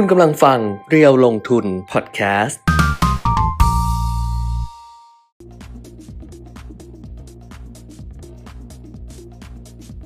[0.00, 2.60] คุณกำลังฟังเรียวลงทุนพอดแคสต์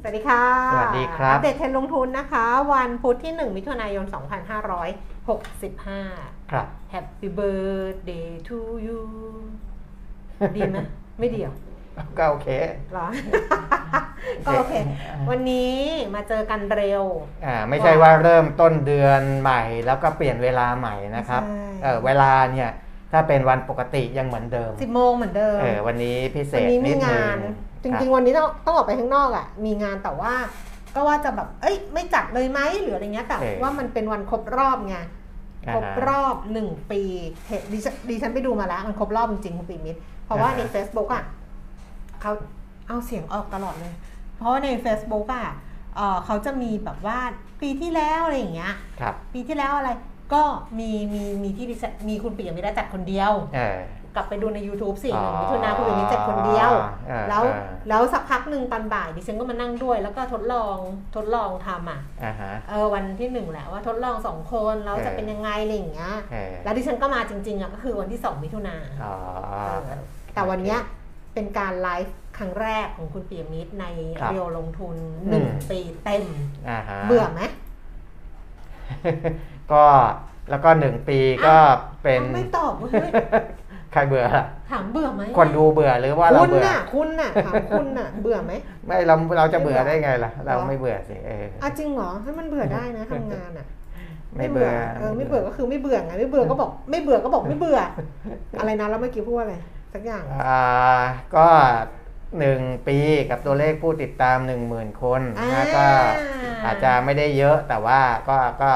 [0.03, 4.04] สวัสดีค่ะสวัสดีครับ อัปเดตเทรนด์ลงทุนนะคะ วันพุธที่ 1 มิถุนายน
[5.68, 9.00] 2565 ครับ Happy birthday to you
[10.57, 10.77] ดีไหม
[11.18, 11.52] ไม่เดียว
[12.19, 12.48] ก็โอเค
[12.95, 13.07] หรอ
[14.46, 14.75] ก็โอเค
[15.30, 15.75] วันนี้
[16.15, 17.03] มาเจอกันเร็ว
[17.46, 22.71] อ่าไม่ใช่ว่าเริ่มต้นเดือนใหม่ แล้วก็เปลี่ยนเวลาใหม่นะครับใช่เออเวลาเนี่ย
[23.12, 30.35] ถ้าเป็นวันปกติยังเหมือนเดิม10โมงเหมือนเดิมเออวันนี้พิเศวันษนี้นิมีดนึงานงจริงๆ วันนี้ต้องต้องออกไปข้างนอกอะ มีงานแต่ว่า
[30.95, 34.96] ก็ว่าจะแบบ เอ้ย ไม่จัดเลยไหมหรืออะไรเงี้ยแต่ว่ามันเป็นวันครบรอบไง
[35.74, 37.02] ครบรอบหนึ่งปี
[37.48, 41.24] เห็นดิฉันดิฉันไปดูมาแล้ว มันครบรอบจริงๆคุณปีมิตรเพราะว่าใน Facebook อะ
[42.20, 42.33] เขา
[42.88, 43.95] เอาเสียงออกตลอดเลย
[44.37, 45.48] เพราะว่าใน Facebook อะ
[45.97, 47.19] เอ่อเขาจะมีแบบว่า
[47.60, 49.91] ปีที่แล้วอะไรอย่างเงี้ยครับปีที่แล้วอะไร
[50.34, 50.43] ก็
[50.79, 53.80] มีมีมีที่ดิฉันมีคุณปีมิตรจัดคนเดียวเออ
[54.16, 56.71] กลับไปดูใน YouTube สิอ๋หอนึ่งมิถุนาคุณปีมิตรจัดคนเดียว
[57.09, 60.76] เออแล้วเออแล้วสักพักหนึ่งตอนบ่ายดิฉันก็มานั่งด้วย แล้วก็ทดลอง
[61.16, 69.15] ทดลองทำอะอ่าฮะเออวันที่หนึ่งแหละว่าทดลองสองคนแล้วจะเออเป็นยังไงอะไรอย่างเงี้ยเออแล้วดิฉันก็มาจริงๆอะก็คือวันที่สองมิถุนาอ๋อ
[69.66, 69.81] เออ
[70.34, 70.81] แต่วันเนี้ย
[71.34, 73.84] เป็นการไลฟ์ครั้งแรกของคุณเปียมิตรใน
[74.20, 74.97] ครับเรียวลงทุน
[75.28, 76.25] หนึ่งอืม ปีเต็ม
[76.69, 77.41] อ่าฮะ เบื่อไหม
[79.72, 79.84] ก็
[80.50, 81.56] แล้วก็หนึ่งปีก็
[82.03, 82.91] เป็นอ้าวไม่ตอบเว้ย
[83.92, 88.53] ใครเบื่อล่ะถามเบื่อไหมคนดูเบื่อหรือว่าเราคุณเบื่อน่ะ คุณน่ะถามคุณน่ะ เบื่อไหม
[88.86, 93.66] ไม่เราเราจะเบื่อไม่เบื่อได้ไงล่ะ เราเหรอไม่เบื่อสิเอออะจริงเหรอให้มันเบื่อได้นะทำงานอะ
[94.36, 94.69] ไม่เบื่อ
[95.00, 97.78] เออไม่เบื่อก็คือไม่เบื่อไงไม่เบื่อก็บอก ไม่เบื่อก็บอกไม่เบื่อ
[98.58, 99.56] อะไรนะแล้วเมื่อกี้พูดว่าอะไร
[99.93, 101.00] สักอย่างอ่า
[101.37, 101.49] ก็
[102.38, 102.99] หนึ่งปี
[103.31, 105.87] กับตัวเลขผู้ติดตามหนึ่งหมื่นคนอ่านะก็
[106.65, 108.72] อาจจะไม่ได้เยอะแต่ว่าก็ก็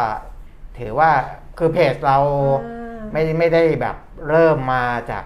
[0.79, 1.11] ถือว่า
[1.59, 2.19] คือเพจเรา
[2.65, 3.97] อ่าไม่ไม่ได้แบบ
[4.29, 5.25] เริ่มมาจาก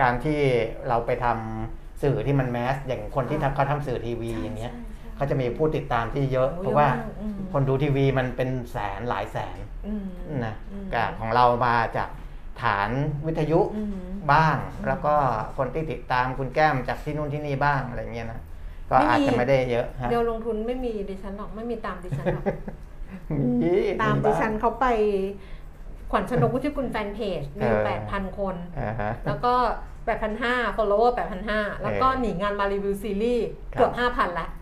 [0.00, 0.40] การที่
[0.88, 4.74] เราไปทำสื่อที่มันแมส อย่างคนที่ทำเขาทำสื่อทีวีอย่างเงี้ย
[5.16, 10.04] เขาจะมีผู้ติดตามที่เยอะโอ้เพราะว่าเยอะมากอืมคนดูทีวีมันเป็นแสนหลายแสนอืม
[10.44, 12.08] นะอืมกับของเรามาจาก
[12.62, 12.90] ฐาน
[13.26, 15.14] วิทยุอืม บ้าง แล้วก็
[15.56, 18.40] คนที่ติดตามคุณแก้มจากที่นู่นที่นี่บ้างอะไรเงี้ยนะ
[18.90, 22.44] ก็ไม่มีอาจจะไม่ได้เยอะฮะเดียวลงทุนไม่มีดิฉันหรอกไม่มีตามดิฉันหรอก
[23.62, 24.86] มีตามดิฉันเขาไป
[26.10, 29.54] ขวัญชนกวุฒิกุลแฟนเพจมีเออแปดพันคนอ่าฮะแล้วก็
[30.04, 34.59] แปดพันห้า follower แปดพันห้า แล้วก็เออหนีงานมารีวิวซีรีส์ครับเกือบห้าพันละอ๋อ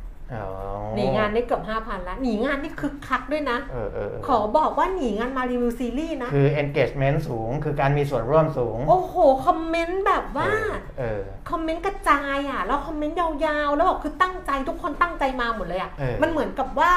[0.95, 9.15] หนีงานได้เกือบห้าพันละหนีงานนี่คึกคักด้วยนะเออเออเออขอบอกว่าหนีงานมารีวิวซีรีส์นะ คือ engagement สูง คือการมีส่วนร่วมสูง โอ้โห
[9.47, 10.51] คอมเมนต์แบบว่า
[10.99, 16.93] เออคอมเมนต์กระจายอะ แล้วคอมเมนต์ยาวๆ แล้วบอกคือตั้งใจทุกคนตั้งใจมาหมดเลยอะเออมันเหมือนกับว่า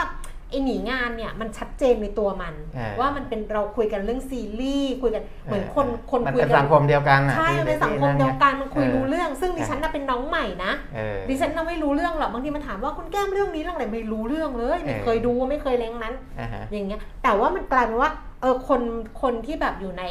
[0.51, 18.81] ไอหนีงานเนี่ยมันชัดเจนในตัวมันเออว่ามันเป็นเราคุยกันเรื่องซีรีส์คุยกันเหมือนคนคนมันคุยเป็นกัสังคมเดียวกันอะใช่ที่มันเป็นสังคมที่เดียวกันมันคุยเออรู้เรื่อง ซึ่งดิใช่ฉันน่ะเป็นน้องใหม่นะเออดิฉันน่ะไม่รู้เรื่องหรอกบางทีมันถามว่าคุณแก้มเรื่องนี้เรื่องอะไรไม่รู้เรื่องเลยไม่เออเคยดูไม่เคยเล้งนั้นอ่าฮะอย่างเงี้ยแต่ว่ามันกลายเป็นว่าเออคน
[19.21, 20.03] คนที่แบบอยู่ใน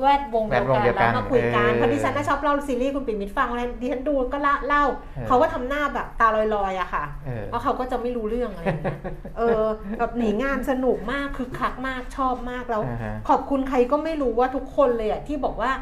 [0.00, 9.00] แวดวงเดียวแวดวงกันเดียวกัแล้นวมาคุยกันเออเพราะดิฉันน่ะชอบเล่าซีรีส์คุณปิ่มมิตรฟังอะไรดิฉันดูก็ละเล่าเออเขาก็ทำหน้าแบบตาลอยๆอะค่ะเออเพราะเขาก็จะไม่รู้เรื่องอะไรอย่างเงี้ย
[9.38, 9.64] เออ
[9.98, 15.72] แบบหนีงานสนุกมากคือคักมากชอบมากแล้วอ่าฮะขอบคุณใครก็ไม่รู้ว่าทุกคนเลยอะที่บอกว่า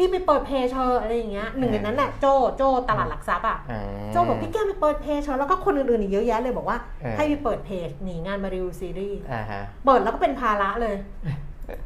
[0.00, 2.26] พี่ไปเปิดเพจเธออะไรอย่างเงี้ยหนึ่งในนั้นน่ะโจ
[2.56, 10.94] โจตลาดหลักทรัพย์อะอืมโจบอกพี่แก้มไปเปิดเพจเธอแล้วก็คนอื่นๆอีกเยอะแยะเลยบอกว่าเออให้ไปเปิดเพจหนีงานมารีวิวซีรีส์อ่าฮะเปิดแล้วก็เป็นภาระเลย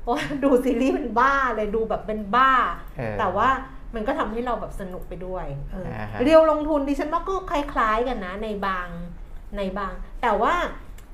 [0.00, 2.52] เพราะว่าดูซีรีส์เป็นบ้าเลยดูแบบเป็นบ้า
[2.98, 3.48] เออแต่ว่า
[3.94, 8.86] มันก็ทำให้เราแบบสนุกไปด้วยเอออ่าฮะเรียวลงทุนดิฉันว่าก็คล้ายๆกันนะในบาง
[9.56, 10.54] ในบาง แต่ว่า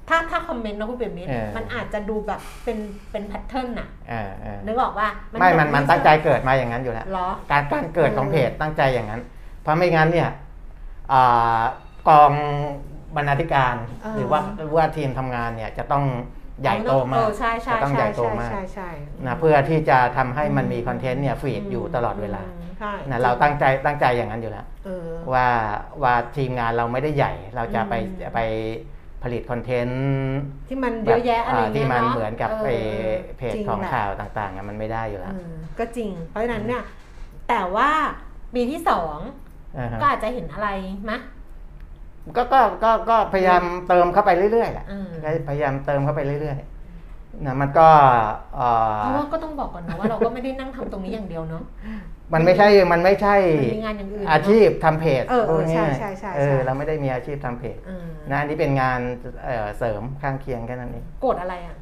[0.09, 2.79] ถ้าถ้าคอมเมนต์นะคุณเบียมิตรเออมันอาจจะดูแบบเป็น
[3.11, 5.09] เป็นแพทเทิร์นน่ะอ่าอ่านึกออกว่า
[5.41, 9.21] ไม่มันมันตั้งใจเกิดมาอย่างนั้นอยู่แล้วเหรอการการเกิดของเออเพจตั้งใจอย่างนั้น
[9.63, 10.31] เพราะไม่งั้นเนี่ย
[11.13, 11.63] อ่า
[12.09, 12.33] กอง
[13.17, 13.75] บรรณาธิการ
[14.17, 16.05] หรือว่าหรือว่าทีมทำงานเนี่ยจะต้อง
[16.63, 18.91] ใหญ่โตมาเอกอใช่ใช่จะต้องใช่ใหญ่โตใช่มากใช่ใช่
[19.27, 25.47] นะเพื่อที่จะทำให้มันมีคอนเทนต์เนี่ยฟีดอยู่ตลอดเวลาอืมใช่นะเราตั้งใจตั้งใจอย่างนั้นอยู่แล้วเออว่า
[26.03, 28.41] ว่าทีมงานเราไม่ได้ใหญ่ เราจะไปอืมไป
[29.23, 30.07] ผลิตคอนเทนต์
[30.69, 32.69] ที่มันเยอะแยะอะไราเงี้ยที่มันาะเหมือนกับเไป
[33.37, 36.83] เพจจริของแหละข่าวต่างๆอะมันไม่ได้อยู่แล้วเออก็จริง เพราะฉะนั้นเนี่ย
[37.49, 37.91] แต่ว่า
[38.55, 39.17] ปีที่สอง
[39.79, 40.69] อ่าฮะก็อาจจะเห็นอะไร
[41.11, 41.19] มะ
[42.37, 45.09] ก็ก็ก็ก็พยายามเติมเข้าไปเรื่อยๆแหละอืม
[45.49, 47.89] พยายามเติมเข้าไปเรื่อยๆนะมันก็
[48.55, 51.63] เอ่อเพราะว่าก็ต้องบอกก่อนนะว่าเราก็ไม่ได้นั่งทำตรงนี้อย่างเดียวเนาะ
[52.35, 59.01] มันไม่ใช่มันไม่ใช่มันมีงานอย่างอื่นเนอะอาชีพทำเพจเออเออพูดง่ายๆใช่ใช่ใช่เออใช่ เราไม่ได้มีอาชีพทำเพจเออนะอันนี้เป็นงาน
[59.45, 61.75] เอ่อเสริมข้างเคียงแค่นั้นเอง โกรธอะไรอะ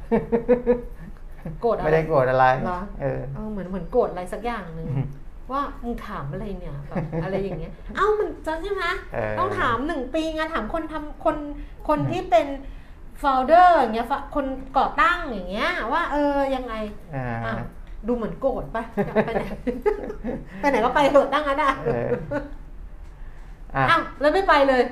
[1.61, 5.05] โกรธอะไรไม่ได้โกรธอะไรเหรอ เออ เออเหมือนเหมือนโกรธอะไรสักอย่างหนึ่งอืม
[5.51, 11.37] ว่ามึงถามอะไรเนี่ยแบบอะไรอย่างเงี้ย เอ้ามันจะใช่ไหมเออต้องถามหนึ่งปีไงานถามคนทำคน
[11.87, 12.47] คนที่เป็น
[13.19, 14.45] โฟลเดอร์อย่างเงี้ยคน
[14.77, 16.73] ก่อตั้งอย่างเงี้ย ว่าเออยังไง
[17.15, 17.55] อ่าอะ
[18.07, 19.43] ดูเหมือนโกรธปะอยากไปไหน
[20.59, 22.07] ไปไหนก็ไปเถอะตั้งนั้นอะเออ
[23.75, 24.83] อะอ้าวแล้วไม่ไปเลย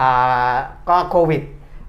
[0.00, 0.12] อ่า
[0.88, 1.42] ก็โควิด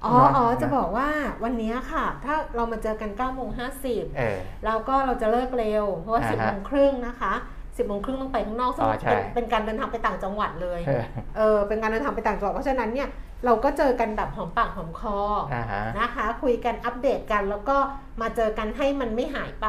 [0.05, 1.09] อ๋อเนาะอ๋อ จะบอกว่า
[1.43, 7.33] วันเนี้ยค่ะ ถ้าเรามาเจอกัน9ก้าโมงห้าสิบเออแล้วก็เราจะเลิกเร็ว เพราะว่าอ่าสิบฮะโมงครึ่งนะคะ
[7.77, 11.03] สิบโมงครึ่งต้องไปข้างนอกซึ่งอ๋อใช่ เป็นเป็นการเดินทางไปต่างจังหวัดเลย เออ
[11.37, 13.09] เออเป็นการเดินทางไปต่างจังหวัดเพราะฉะนั้นเนี่ย
[13.45, 15.17] เราก็เจอกันแบบหอมปากหอมคอ
[15.51, 17.77] ออ่าฮะ นะคะ คุยกันอัปเดตกันแล้วก็
[18.21, 19.67] มาเจอกันให้มันไม่หายไป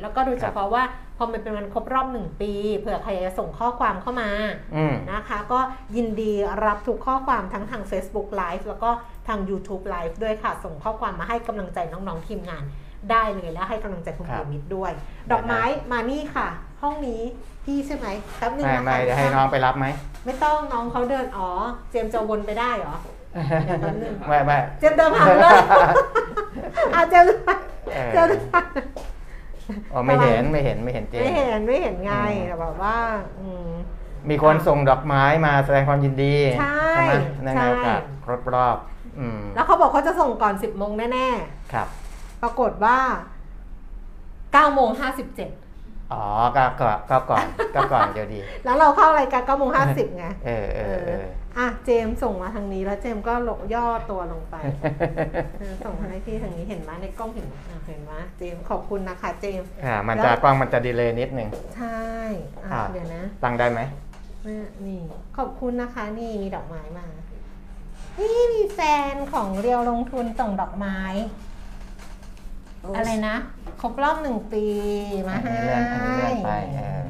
[0.00, 0.82] แล้วก็โดยเฉพาะว่า
[1.16, 4.30] พอมันเป็นวันครบรอบหนึ่งปีเผื่อใครจะส่งข้อความเข้ามา
[4.76, 5.60] อืม นะคะ ก็
[5.96, 6.32] ยินดี
[6.64, 8.90] รับทุกข้อความทั้งทาง Facebook Live แล้วก็
[9.28, 12.64] ทาง YouTube Live ด้วยค่ะ ส่งข้อความมาให้กำลังใจน้องๆทีมงาน
[13.10, 14.92] ได้เลยและให้กำลังใจคุณครัเปีบยมิตรด้วย
[15.30, 15.62] ดอกไม้
[15.92, 16.48] มานี่ค่ะ
[16.82, 17.22] ห้องนี้
[17.64, 18.06] พี่ใช่ไหม
[18.38, 19.86] แป๊บนึงไม่นะคะไม่จะให้น้องไปรับไหม
[20.24, 21.48] ไม่ต้องน้องเขาเดินอ๋อ
[21.90, 22.96] เจมส์จะวนไปได้เหรอ
[23.66, 25.56] เดี๋ยวแป๊บนึงไม่ไม่เจมส์เดินผ่านไปเลย
[26.94, 27.30] อะเจมส์
[27.94, 28.66] เออเจมส์ผ่าน
[29.92, 32.96] อ๋อไม่เห็นไม่เห็นไม่เห็นเจนไม่เห็นไม่เห็นไงอืม แต่แบบว่า
[33.40, 33.68] อืม
[34.30, 36.34] มีคนส่งดอกไม้มาแสดงความยินดี
[36.94, 38.76] ใช่ไหมในใช่ โอกาสครบรอบ
[39.18, 41.28] อืมแล้วเขาบอกเขาจะส่งก่อน 10โมงแน่
[41.72, 42.98] ครับ ๆ ปรากฏว่า
[44.60, 45.67] 9โมง57
[46.12, 46.24] อ๋อ
[46.56, 51.24] ก็ก็ก็ก่อนก็ก่อนเดี๋ยวดี แล้วเราเข้ารายการ9โมง50ไงเออเออเออ
[51.58, 54.56] อะเจมส์ส่งมาทางนี้แล้วเจมส์ก็ลงย่อตัวลงไป
[55.58, 62.00] เออส่งมาให้พี่ทางนี้เห็นไหมในกล้องเห็นไหมอะเห็นไหมเจมส์ขอบคุณนะคะเจมส์อ่ามันจะกล้องมันจะ delay นิดนึงใช่
[62.64, 63.80] อะอะเดี๋ยวนะตั้งได้ไหม
[64.44, 65.00] เนี่ยนี่
[65.36, 67.06] ขอบคุณนะคะ นี่มีดอกไม้มา
[68.20, 68.80] นี่มีแฟ
[69.12, 70.98] นของเรียวลงทุนส่งดอกไม้
[72.96, 73.36] อะไรนะ
[73.80, 74.64] ครบรอบหนึ่งปี
[75.28, 77.00] มาอันให้นี้เลื่อนอันนี้เลื่อนไปเออ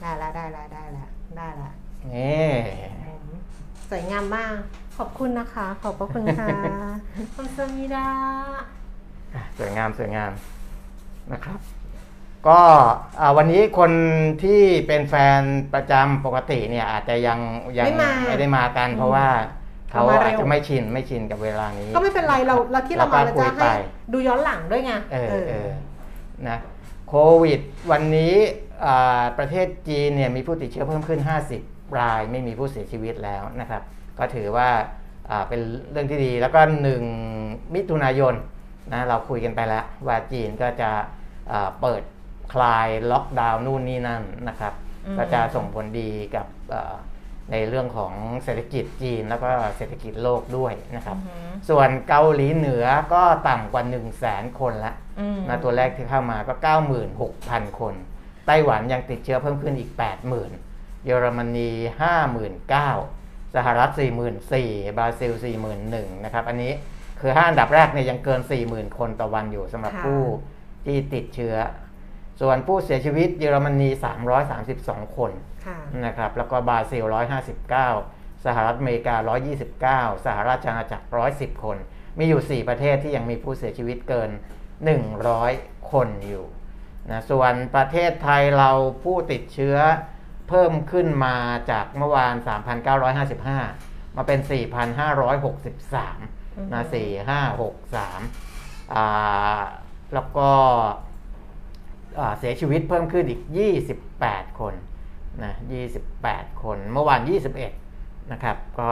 [0.00, 1.70] ได้ละได้ละได้ละได้ละ
[2.14, 2.48] นี่
[3.04, 3.26] อืม
[3.90, 4.56] สวยงามมาก
[4.98, 6.48] ขอบคุณนะคะ ขอบพระคุณค่ะ
[7.34, 8.08] คำสมิดา
[9.34, 10.30] อะสวยงามสวยงาม
[11.32, 11.58] นะครับ
[12.48, 12.60] ก็
[13.20, 13.92] อ่าวันนี้คน
[14.42, 15.40] ที่เป็นแฟน
[15.74, 17.38] ประจำปกติเนี่ยอาจจะยัง
[17.78, 19.26] ยังไม่มาไม่ได้มากันเพราะว่า
[19.94, 23.74] เขาเขามาเร็วอาจจะไม่ชินไม่ชินกับเวลานี้ ก็ไม่เป็นไรเราเราที่เรามาเราเราก็คุจะยไปให้
[24.12, 25.70] ดูย้อนหลังด้วยไงเออเออ
[26.48, 26.58] นะ
[27.08, 27.60] โควิด
[27.90, 28.34] วันนี้
[28.84, 31.20] อ่าประเทศจีนเนี่ยมีผู้ติดเชื้อเพิ่มขึ้น
[31.58, 33.82] 50 รายไม่มีผู้เสียชีวิตแล้วนะครับ
[34.18, 34.68] ก็ถือว่า
[35.30, 35.60] อ่าเป็น
[35.90, 36.60] เรื่องที่ดีแล้วก็
[37.16, 38.34] 1 มิถุนายน
[38.92, 40.90] นะเราคุยกันไปแล้ว ว่าจีนก็จะ
[41.52, 42.02] อ่าเปิด
[42.52, 44.72] คลายล็อกดาวน์นู่นนี่นั่นนะครับ
[45.06, 46.94] อืมก็จะส่งผลดีกับเอ่อ
[47.52, 48.12] ในเรื่องของ
[48.44, 56.54] เศรษฐกิจจีนแล้วก็เศรษฐกิจโลกด้วยนะครับอือหือส่วนเกาหลีเหนือก็ต่ำกว่า 1 0 0 0 0แสนคนละอืมนะตัวแรกที่เข้ามาก็
[57.16, 57.94] 96,000 คน
[58.46, 59.90] ไต้หวันยังติดเชื้อเพิ่มขึ้นอีก
[60.48, 61.70] 80,000 เยอรมนี
[62.82, 63.90] 59,000 สหรัฐ
[64.44, 65.32] 44,000 บราซิล
[65.78, 66.72] 41,000 นะครับ อันนี้
[67.20, 70.22] คือ5อันดับแรกเนี่ยยังเกิน 40,000 คนต่อวันอยู่สำหรับค่ะผู้
[70.86, 71.54] ที่ติดเชื้อ
[72.40, 73.88] ส่วนผู้เสียชีวิตเยอรมนี
[74.52, 75.32] 332 คน
[75.66, 77.04] ค่ะนะครับ แล้วก็บราซิล
[77.74, 79.16] 159 สหรัฐอเมริกา
[80.10, 81.04] 129 สหราชอาณาจักร
[81.36, 81.76] 110 คน
[82.18, 84.30] มีอยู่ 4 ประเทศที่ยังมีผู้เสียชีวิตเกิน
[85.10, 86.44] 100 คนอยู่
[87.10, 88.70] นะส่วนประเทศไทยเรา
[89.04, 89.76] ผู้ติดเชื้อ
[90.48, 91.36] เพิ่มขึ้นมา
[91.70, 92.34] จากเมื่อวาน
[93.06, 94.40] 3,955 มาเป็น
[95.36, 96.82] 4,563นะ
[97.68, 99.60] 4,563อ่า
[100.14, 101.03] แล้วก็อ่า
[102.38, 103.42] เสียชีวิตเพิ่มขึ้นอีก
[104.00, 104.74] 28 คน
[105.44, 105.54] นะ
[106.08, 107.20] 28 คน เมื่อวาน
[107.76, 108.88] 21 นะครับ ก็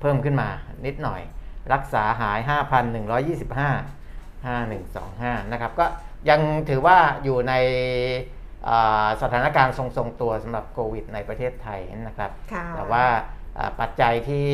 [0.00, 0.48] เพิ่มขึ้นมา
[0.86, 1.20] นิดหน่อย
[1.72, 2.50] รักษาหาย 5,125
[4.46, 5.86] 5125 นะครับ ก็
[6.28, 7.54] ยังถือว่าอยู่ใน
[8.68, 13.04] อ่าสถานการณ์ทรงๆตัวสำหรับโควิดในประเทศไทยนะครับค่ะแต่ว่า
[13.58, 14.48] อ่าปัจจัยที่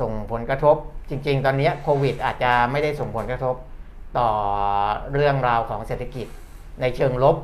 [0.00, 0.76] ส่งผลกระทบ
[1.10, 3.56] จริง ๆ ตอนนี้โควิดอาจจะไม่ได้ส่งผลกระทบ
[4.18, 4.30] ต่อ
[5.12, 6.26] เรื่องราวของเศรษฐกิจ
[6.80, 7.36] ในเชิงลบ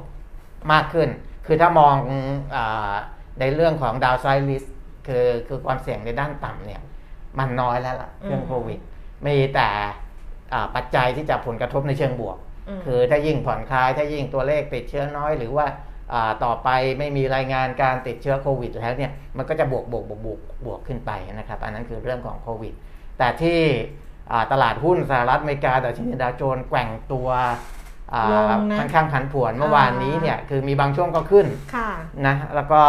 [0.72, 1.08] มากขึ้น
[1.46, 1.96] คือถ้ามอง
[2.54, 2.94] อา
[3.40, 4.64] ในเรื่องของดาวไซริส
[5.06, 6.80] คือคือความเสี่ยงในด้านต่ำเนี่ย
[7.38, 8.78] มันน้อยแล้วล่ะเรื่องอืมโควิด
[9.26, 9.68] มีแต่
[10.52, 12.36] อ่าปัจจัยที่จะผลกระทบในเชิงบวก
[12.68, 15.66] อืมคือถ้ายิ่งผ่อนคลาย ถ้ายิ่งตัวเลขติดเชื้อน้อย หรือว่า
[16.12, 22.74] อ่าต่อไปไม่มีรายงานการติดเชื้อโควิดแล้วเนี่ยมันก็จะบวกบวกบวกบวกบวกขึ้นไปนะครับ อันนั้นคือเรื่องของโควิด
[23.18, 23.60] แต่ที่
[24.30, 27.81] อ่าตลาดหุ้นสหรัฐอเมริกาดัชนีดาวโจนส์แกว่งตัวอ่าลงนะ
[28.78, 31.90] ค่อนข้างผันผวนเมื่อวานนี้เนี่ยคือมีบางช่วงก็ขึ้นค่ะ
[32.26, 32.80] นะแล้วก็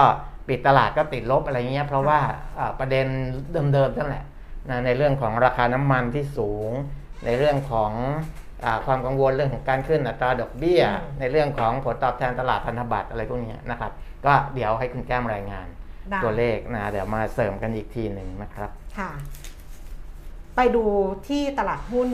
[0.47, 2.19] ปิดตลาดก็ติดลบอะไรเงี้ยเพราะว่า
[2.59, 3.05] อ่าประเด็น
[3.73, 4.23] เดิมๆนั่นแหละ
[4.69, 6.71] นะในเรื่องของราคาน้ำมันที่สูง
[7.25, 7.91] ในเรื่องของ
[8.85, 10.81] ความกังวลเรื่องของการขึ้นอัตราดอกเบี้ย
[11.19, 13.91] ในเรื่องของผลตอบแทนตลาดพันธบัตรอะไรพวกนี้นะครับ
[14.25, 15.67] ก็เดี๋ยวให้คุณแก้มรายงาน
[16.23, 19.11] ตัวเลขนะเดี๋ยวมาเสริมกันอีกทีหนึ่งนะครับค่ะ
[20.55, 20.83] ไปดู
[21.27, 22.09] ที่ตลาดหุ้น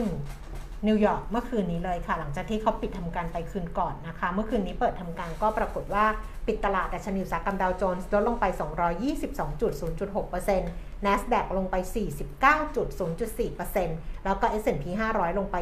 [0.86, 6.04] นิวยอร์กเมื่อคืนนี้เลยค่ะ หลังจากที่เขาปิดทำการไปคืนก่อนนะคะ เมื่อคืนนี้เปิดทำการก็ปรากฏว่า
[6.46, 15.56] ปิดตลาดดัชนีอุตสาหกรรมดาวโจนส์ลดลงไป 222.0.6% NASDAQ ลงไป 49.0.4%แล้วก็ S&P 500 ลงไป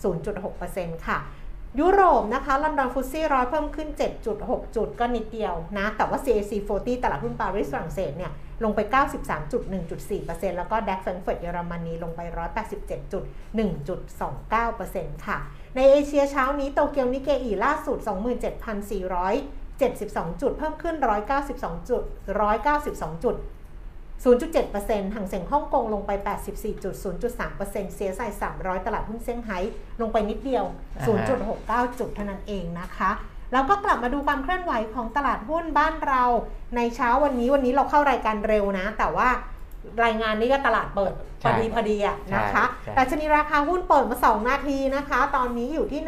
[0.00, 1.18] 26.0.6%ค่ะ
[1.78, 3.88] ยุโรปนะคะลอนดอนฟุตซี่ร้อยเพิ่มขึ้น
[4.32, 8.32] 7.6 จุดก็นิดเดียวนะ แต่ว่า CAC 40 ตลาดหุ้นปารีสฝรั่งเศสเนี่ย
[8.64, 8.80] ลงไป
[9.50, 12.20] 93.1.4%แล้วก็ดัคแฟรงก์เฟิร์ตเยอรมนีลงไป
[14.70, 15.38] 187.1.29%ค่ะ
[15.76, 17.98] ในเอเชียเช้านี้โตเกียวนิเกอีล่าสุด
[19.20, 20.96] 27,472 จุด เพิ่มขึ้น
[21.42, 22.02] 192 จุด
[22.62, 23.36] 192 จุด
[24.24, 26.10] 0.7%ห่างเสียงฮ่องกงลงไป
[26.82, 29.58] 84.0.3%เสียใส่300 ตลาดหุ้นเซี่ยงไฮ้
[30.00, 30.64] ลงไปนิดเดียว
[31.32, 33.10] 0.69 จุดเท่านั้นเองนะคะ
[33.52, 36.22] แล้วก็กลับมาดูความเคลื่อนไหวของตลาดหุ้นบ้านเรา
[36.76, 39.28] ในเช้าวันนี้วันนี้เราเข้ารายการเร็วนะ แต่ว่า
[40.04, 41.12] รายงานนี้ก็ตลาดเปิด
[41.42, 46.00] พอดีพอดีอะนะคะแต่ชนิราคาหุ้นเปิดมา 2 นาทีนะคะ ตอนนี้อยู่ที่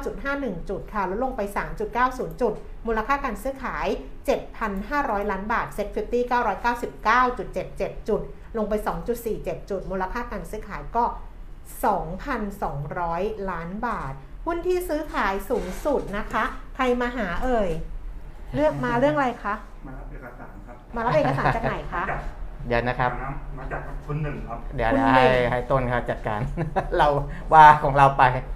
[0.00, 1.40] 1,659.51 จุดค่ะลดลงไป
[1.90, 2.52] 3.90 จุด
[2.86, 3.86] มูลค่าการซื้อขาย
[4.58, 6.06] 7,500 ล้านบาทเซ็ตฟิฟ
[7.12, 8.20] 999.77 จุด
[8.56, 8.74] ลงไป
[9.22, 11.04] 2.47 จุด มูลค่าการซื้อขายก็
[12.66, 14.12] 2,200 ล้านบาท
[14.46, 16.44] หุ้นที่ซื้อขายสูงสุดนะคะ
[16.76, 17.70] ใครมาหาเอ่ย
[18.54, 19.54] เลือกมาเรื่องอะไรคะ
[19.86, 22.20] มารับเอกสารครับ มารับเอกสารจากไหนคะจาก
[22.68, 23.10] เดี๋ยวนะครับ
[23.58, 26.40] มาจากคุณหนึ่งครับ เดี๋ยวคุณนะหนึ่ให้งให้ต้นเขาจัดการ
[26.98, 27.08] เรา
[27.52, 28.46] ว่าของเราไปเดี๋ยว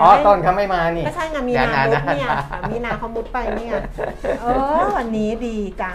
[0.00, 2.28] อ๋อให้ต้นเขาไม่มานี่ก็ใช่ไงมีดี๋ยวนามุดะเนี่ย
[2.70, 3.72] มีนาเขามุดไปเนี่ย
[4.42, 4.46] เอ
[4.80, 5.92] อวันนี้ดีจัง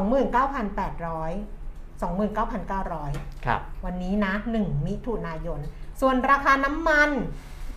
[2.00, 5.60] 29,900 ครับ วันนี้นะ 1 มิถุนายน
[6.00, 7.10] ส่วนราคาน้ำมัน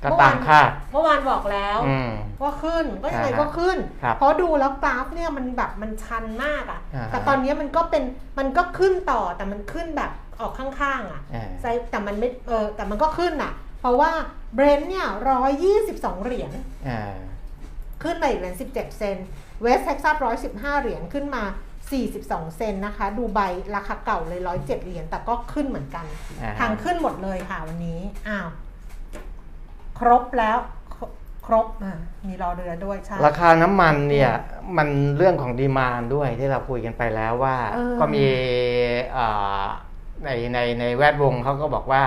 [0.04, 8.04] ก็ตามคาดเมื่อวานบอกแล้วอืมว่าขึ้นก็ยังไงอ่าฮะก็ขึ้นครับเพราะดูแล้วกราฟเนี่ยมันแบบมันชันมากอะอ่าฮะแต่ตอนนี้มันก็เป็น
[8.40, 14.12] มันก็ขึ้นต่อแต่มันขึ้นแบบออกข้างๆอะอ่าใช่แต่มันไม่เออแต่มันก็ขึ้นอะเพราะว่า
[14.56, 16.52] เบรนท์เนี่ยร้อยยี่สิบสองเหรียญ
[16.90, 17.14] อ่า
[18.04, 19.18] ขึ้นมาอีกเหรียญ17เซน
[19.62, 20.16] ต์ West Texas
[20.50, 21.44] 115เหรียญขึ้นมา
[22.04, 23.40] 42 เซนต์นะคะ ดูไบ
[23.76, 26.06] ราคาเก่าเลย 107 เหรียญแต่ก็ขึ้นเหมือนกัน
[26.42, 28.48] อ่าฮะทางขึ้นหมดเลยค่ะวันนี้อ้าว
[30.00, 30.58] ครบแล้ว
[30.96, 31.04] คร
[31.46, 31.98] ครบอ่า
[32.28, 34.32] มีรอเรือด้วยใช่ ราคาน้ำมันเนี่ย
[34.78, 38.26] มันเรื่องของ demand ด้วยที่เราคุยกันไปแล้วว่า เออ ก็มี
[39.14, 39.26] เอ่
[39.62, 39.64] อ
[40.26, 42.04] ในในในแวดวงเขาก็บอกว่า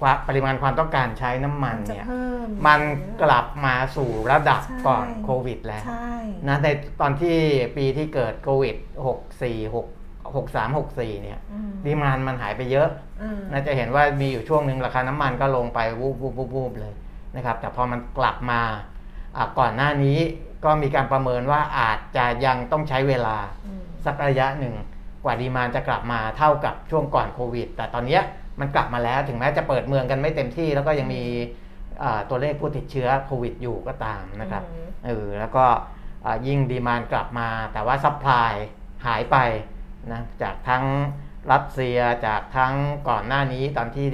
[0.00, 2.80] ความปริมาณความต้องการใช้น้ำมันจะเนี่ย เพิ่มมัน
[3.22, 6.12] กลับมาสู่ระดับใช่ก่อนโควิดแล้วใช่
[6.48, 6.68] นะใน
[7.00, 7.36] ตอนที่
[7.76, 8.76] ปีที่เกิดโควิด
[9.24, 9.99] 64 6
[10.34, 12.88] 63 64เนี่ยอืมดีมานมันหายไปเยอะ
[13.22, 16.94] อืมน่าจะเห็นว่ามีอยู่ช่วงหนึ่งราคาน้ำมันก็ลงไปวูบวูบวูบวูบเลย
[17.36, 18.60] นะครับ แต่พอมันกลับมา
[19.36, 20.18] อะก่อนหน้านี้
[20.64, 24.74] ก็มีการประเมินว่าอาจจะยังต้องใช้เวลาอืมสักระยะหนึ่ง
[25.24, 28.22] กว่าดีมานจะกลับมาเท่ากับช่วงก่อนโควิด แต่ตอนเนี้ย
[28.60, 31.22] มันกลับมาแล้วถึงแม้จะเปิดเมืองกันไม่เต็มที่ แล้วก็ยังมี
[32.02, 35.64] อ่าตัวเลขผู้ติดเชื้อโควิดอยู่ก็ตามนะครับอืมเออแล้วก็
[36.24, 38.52] อ่ายิ่ง demand กลับมา แต่ว่า supply
[39.06, 39.36] หายไป
[40.12, 40.84] นะจากทั้ง
[41.52, 42.74] รัสเซียจากทั้ง
[43.08, 44.06] ก่อนหน้านี้ตอนที่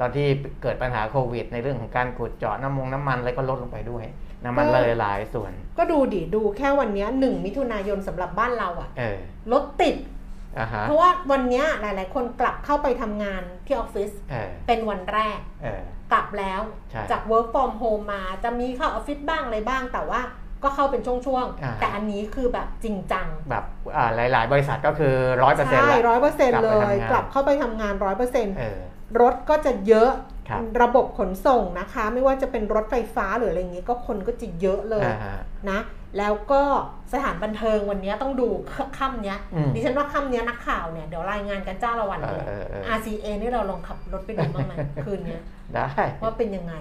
[0.00, 0.26] ตอนที่
[0.62, 4.04] เกิดปัญหาโควิด ในเรื่องของการขุดเจาะน้ำมงน้ำมันอะไรก็ลดลงไปด้วย
[4.44, 9.18] นะมันเลยหลายส่วน ก็ดูดิดูแค่วันเนี้ยหนึ่งมิถุนายนสำหรับบ้านเราอะเออ
[9.52, 9.96] รถติด
[10.58, 16.60] อ่าฮะเพราะว่าวันเนี้ยหลาย ๆ คนกลับเข้าไปทำงานที่ออฟฟิศเออเป็นวันแรกเออกลับแล้ว
[16.90, 20.20] ใช่จาก work from home มาจะมีเข้าออฟฟิศบ้างอะไรบ้างแต่ว่า
[20.64, 23.64] ก็เข้าเป็นช่วงอ่าๆแต่อันนี้คือแบบจริงจัง แบบ
[23.96, 28.80] อ่าหลาย ๆ บริษัทก็คือร้อยเปอร์เซ็นต์ใช่ละร้อยเปอร์เซ็นต์กลับเลไปยทำงานกลับเข้าไปทำงานร้อยเปอร์เซ็นต์เออ
[29.20, 30.10] รถก็จะเยอะ
[30.48, 35.38] ครับระบบขนส่งนะคะ ไม่ว่าจะเป็นรถไฟฟ้าหรืออะไรอย่างนี้ก็คนก็จะเยอะเลยอ่าฮะ
[35.70, 35.80] นะ
[36.18, 36.62] แล้วก็
[37.12, 38.48] สถานบันเทิงวันนี้ต้องดู
[38.98, 44.72] ค่ำเนี้ยอืมดิฉันว่าค่ำเนี้ยนักข่าวเนี่ยเดี๋ยวรายงานกันจ้าละวันเลยเออเออเออ RCA นี่เราลองขับรถไปดูบ้างไหม
[45.04, 45.42] คืนเนี้ย
[45.74, 45.88] ได้
[46.22, 46.74] ว่าเป็นยังไง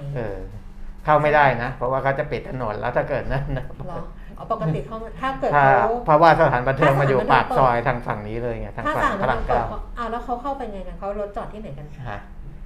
[1.05, 4.03] เออเข้าไม่ได้นะ เพราะว่าเขาจะปิดถนนแล้วถ้าเกิดนั่นนะเหรอ
[4.35, 12.19] เอาปกติเขาถ้าเกิดถ้าเขาเพราะว่าสถานบันเทิงถ้าสถานมาอยู่บันเทิงปากซอยทางฝั่งนี้เลยไงทางถ้าฝั่สั่งงพระรามเปิดเก้าเขาอ้าวแล้วเขาเข้าไปไงกันเขารถจอดที่ไหนกันฮะ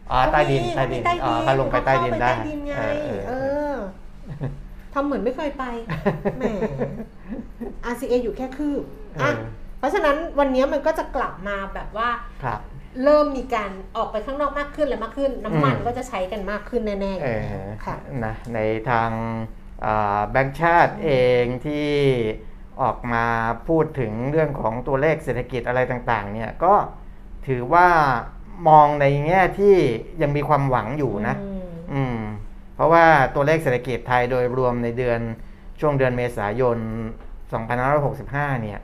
[0.09, 3.33] อ๋อใต้ดินเขาใต้มีดินใต้อ๋อดินถ้าลงไปใต้ดินได้เขาเข้าปใต้ดินไงเออเออเอเอ
[3.73, 3.77] ออ
[4.93, 5.63] ทำเหมือนไม่เคยไป
[6.37, 6.43] แหม
[7.91, 8.83] RCA อยู่แค่คืบ
[9.21, 9.45] อะเออ
[9.79, 12.09] เพราะฉะนั้นวันนี้มันก็จะกลับมาแบบว่า
[12.43, 12.59] ครับ
[13.03, 18.59] เริ่มมีการออกไปข้างนอกมากขึ้นและมากขึ้น น้ำมันอืมก็จะใช้กันมากขึ้นแน่ๆอเอยู่แล้วอค่ะนะใน
[18.89, 19.09] ทาง
[19.85, 21.11] อ่าแบงก์ชาติเอ
[21.41, 21.87] งที่
[22.81, 23.25] ออกมา
[23.67, 26.73] พูดถึงเรื่องของตัวเลขเศรษฐกิจอะไรต่างๆเนี่ยก็
[27.47, 27.87] ถือว่า
[28.69, 29.75] มองในแง่ที่
[30.21, 32.17] ยังมีความหวังอยู่นะ อืมอืม
[32.75, 35.19] เพราะว่าตัวเลขเศรษฐกิจไทยโดยรวมในเดือน
[35.79, 36.77] ช่วงเดือนเมษายน
[37.65, 38.79] 2565 เนี่ย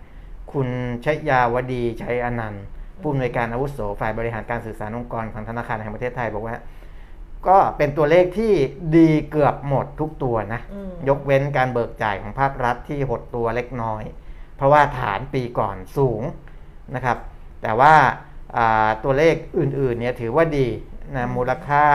[0.51, 0.67] คุณ
[1.05, 2.65] ชยาวดีชัยอนันต์
[3.01, 6.55] ผู้อำนวยการอาวุโสฝ่ายบริหารการสื่อสารองค์กรของธนาคารแห่งประเทศไทยบอกว่า
[7.48, 8.53] ก็เป็นตัวเลขที่
[8.98, 14.03] ดีเกือบหมดทุกตัวนะอืมยกเว้นการเบิกจ่ายของภาครัฐที่หดตัวเล็กน้อย
[14.55, 16.22] เพราะว่าฐานปีก่อนสูง
[16.96, 17.17] นะครับ
[17.62, 17.93] แต่ว่า
[18.58, 20.67] อ่าตัวเลขอื่นๆเนี่ยถือว่าดี
[21.15, 21.86] นะมูลค่า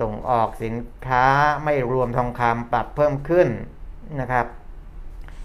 [0.00, 0.74] ส่งออกสิน
[1.06, 1.24] ค้า
[1.64, 3.48] ไม่รวมทองคำปรับเพิ่มขึ้น
[4.20, 4.46] นะครับ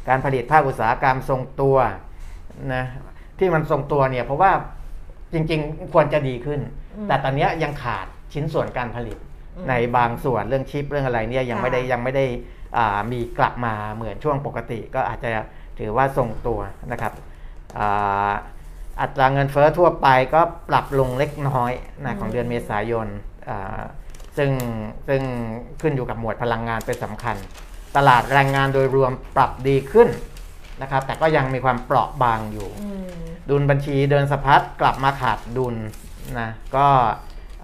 [0.08, 1.78] การผลิตภาคอุตสาหกรรมทรงตัว
[2.74, 2.84] นะ
[3.44, 4.52] ที่มันทรงตัวเนี่ยเพราะว่า
[5.34, 6.60] จริงๆ ควรจะดีขึ้น
[6.96, 9.18] อืมแต่ตอนเนี้ยยังขาดชิ้นส่วนการผลิต
[9.56, 12.26] อืมในบางส่วนเรื่องชิปเรื่องอะไรเนี่ยยังค่ะไม่ได้ยังไม่ได้
[12.78, 15.30] อ่ามีกลับมาเหมือนช่วงปกติ ก็อาจจะ
[15.80, 16.60] ถือว่าทรงตัว
[16.92, 17.14] นะครับ
[17.78, 18.32] อ่า
[19.02, 21.72] อัตราเงินเฟ้อทั่วไปก็ปรับลงเล็กน้อย
[22.06, 23.08] นะของเดือนเมษายน
[23.50, 23.82] อ่า
[24.38, 24.52] ซึ่ง
[25.08, 25.22] ซึ่ง
[25.82, 27.36] ขึ้นอยู่กับหมวดพลังงานเป็นสำคัญ
[27.98, 30.08] ตลาดแรงงานโดยรวมปรับดีขึ้น
[30.84, 33.06] นะครับ แต่ก็ยังมีความเปราะบางอยู่อืม
[33.50, 35.76] ดุลบัญชีเดินสะพัดกลับมาขาดดุล
[36.40, 36.88] นะก็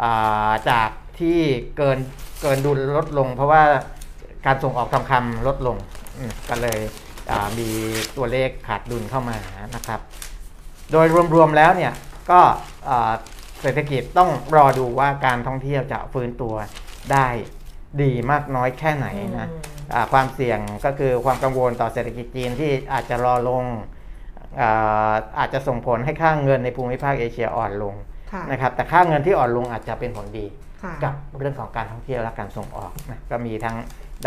[0.03, 1.39] อ่าจากที่
[1.77, 1.97] เกิน
[2.41, 3.63] เกินดุลลดลง เพราะว่า
[4.45, 5.77] การส่งออกทองคำลดลง
[6.17, 6.79] อืมก็เลย
[7.31, 7.67] อ่ามี
[8.17, 9.37] ตัวเลขขาดดุลเข้ามา
[9.75, 9.99] นะครับ
[10.91, 11.93] โดยรวมๆแล้วเนี่ย
[12.31, 12.41] ก็
[12.89, 13.11] อ่า
[13.61, 16.55] เศรษฐกิจต้องรอดูว่าการท่องเที่ยวจะฟื้นตัว
[17.11, 17.27] ได้
[18.01, 19.07] ดีมากน้อยแค่ไหน
[19.39, 19.78] นะอืมอ่า
[20.11, 23.63] ความเสี่ยงก็คือความกังวลต่อเศรษฐกิจจีนที่อาจจะรอลง
[24.61, 27.93] อ่าอาจจะส่งผลให้ค่าเงินในภูมิภาคเอเชียอ่อนลง
[28.31, 30.45] ค่ะนะครับแต่ค่าเงินที่อ่อนลงอาจจะเป็นผลดี
[30.83, 33.77] ค่ะกับเรื่องของการท่องเที่ยวและการส่งออกนะก็มีทั้ง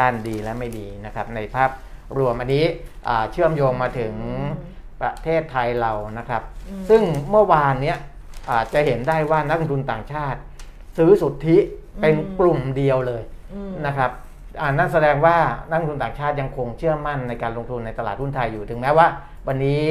[0.00, 1.70] ด้านดีและไม่ดีนะครับในภาพ
[2.18, 2.64] รวมอันนี้
[3.08, 4.14] อ่าเชื่อมโยงมาถึง
[5.00, 7.98] ประเทศไทยเรานะครับอืมซึ่งเมื่อวานเนี้ย
[8.50, 10.40] อาจจะเห็นได้ว่านักลงทุนต่างชาติ
[10.98, 11.56] ซื้อสุทธิ
[12.00, 13.22] เป็นอืมกลุ่มเดียวเลย
[13.54, 14.31] อืมนะครับอ่า
[14.78, 15.36] นั่นแสดงว่า
[15.70, 19.06] นักลงทุนต่างชาติยังคงเชื่อมั่นในการลงทุนในตลาดหุ้นไทยอยู่ถึงแม้ว่า
[19.46, 19.84] วันนี้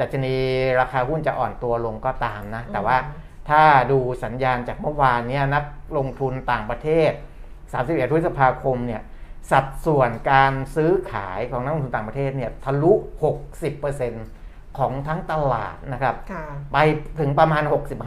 [0.00, 0.36] ดัชนี
[0.80, 2.96] ราคาหุ้นจะอ่อนตัวลงก็ตามนะ แต่ว่า
[3.50, 5.64] ถ้าดูสัญญาณจากเมื่อวานเนี่ยนัก
[5.96, 7.10] ลงทุนต่างประเทศ
[7.60, 9.02] 31พฤษภาคมเนี่ย
[9.50, 12.92] สัดส่วนการซื้อขายของนักลงทุนต่างประเทศเนี่ยทะลุ
[13.64, 16.78] 60%ของทั้งตลาดนะครับค่ะไป
[17.20, 17.62] ถึงประมาณ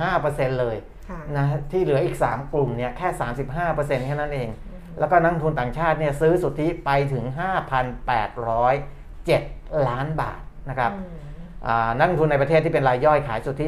[0.08, 0.78] 65%เลย
[1.10, 3.08] ค่ะนะที่เหลืออีก 3 กลุ่มเนี่ยแค่
[3.58, 4.50] 35%แค่นั้นเอง
[5.00, 7.26] แล้วก็นักลงทุนต่างชาติเนี่ยซื้อสุทธิไปถึง
[8.16, 11.08] 5,807 ล้านบาทนะครับอืม
[11.68, 13.66] อ่านักลงทุนในประเทศที่เป็นรายย่อยขายสุทธิ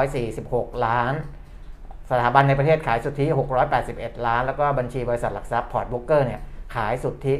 [0.00, 1.14] 4,746 ล้าน
[2.10, 3.26] สถาบันในประเทศขายสุทธิ
[3.76, 6.40] 681 ล้าน แล้วก็บัญชีบริษัทหลักทรัพย์พอร์ตโบรกเกอร์เนี่ย
[6.74, 7.34] ขายสุทธิ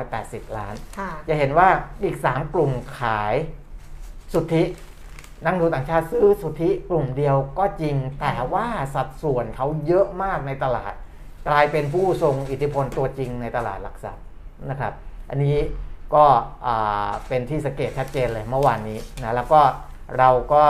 [0.00, 1.68] 380 ล้านค่ะจะเห็นว่า
[2.04, 3.34] อีก 3 กลุ่มขาย
[4.34, 4.62] สุทธิ
[5.44, 10.94] นักลงทุนต่างชาติซื้อสุทธิกลุ่มเดียวก็จริง แต่ว่าสัดส่วนเขาเยอะมากในตลาด
[11.48, 14.24] กลายเป็นผู้ทรงอิทธิพลตัวจริงในตลาดหลักทรัพย์
[14.70, 14.92] นะครับ
[15.30, 15.56] อันนี้
[16.14, 16.24] ก็
[17.28, 19.60] เป็นที่สังเกตชัดเจนเลยเมื่อวานนี้นะแล้วก็
[20.18, 20.64] เราก็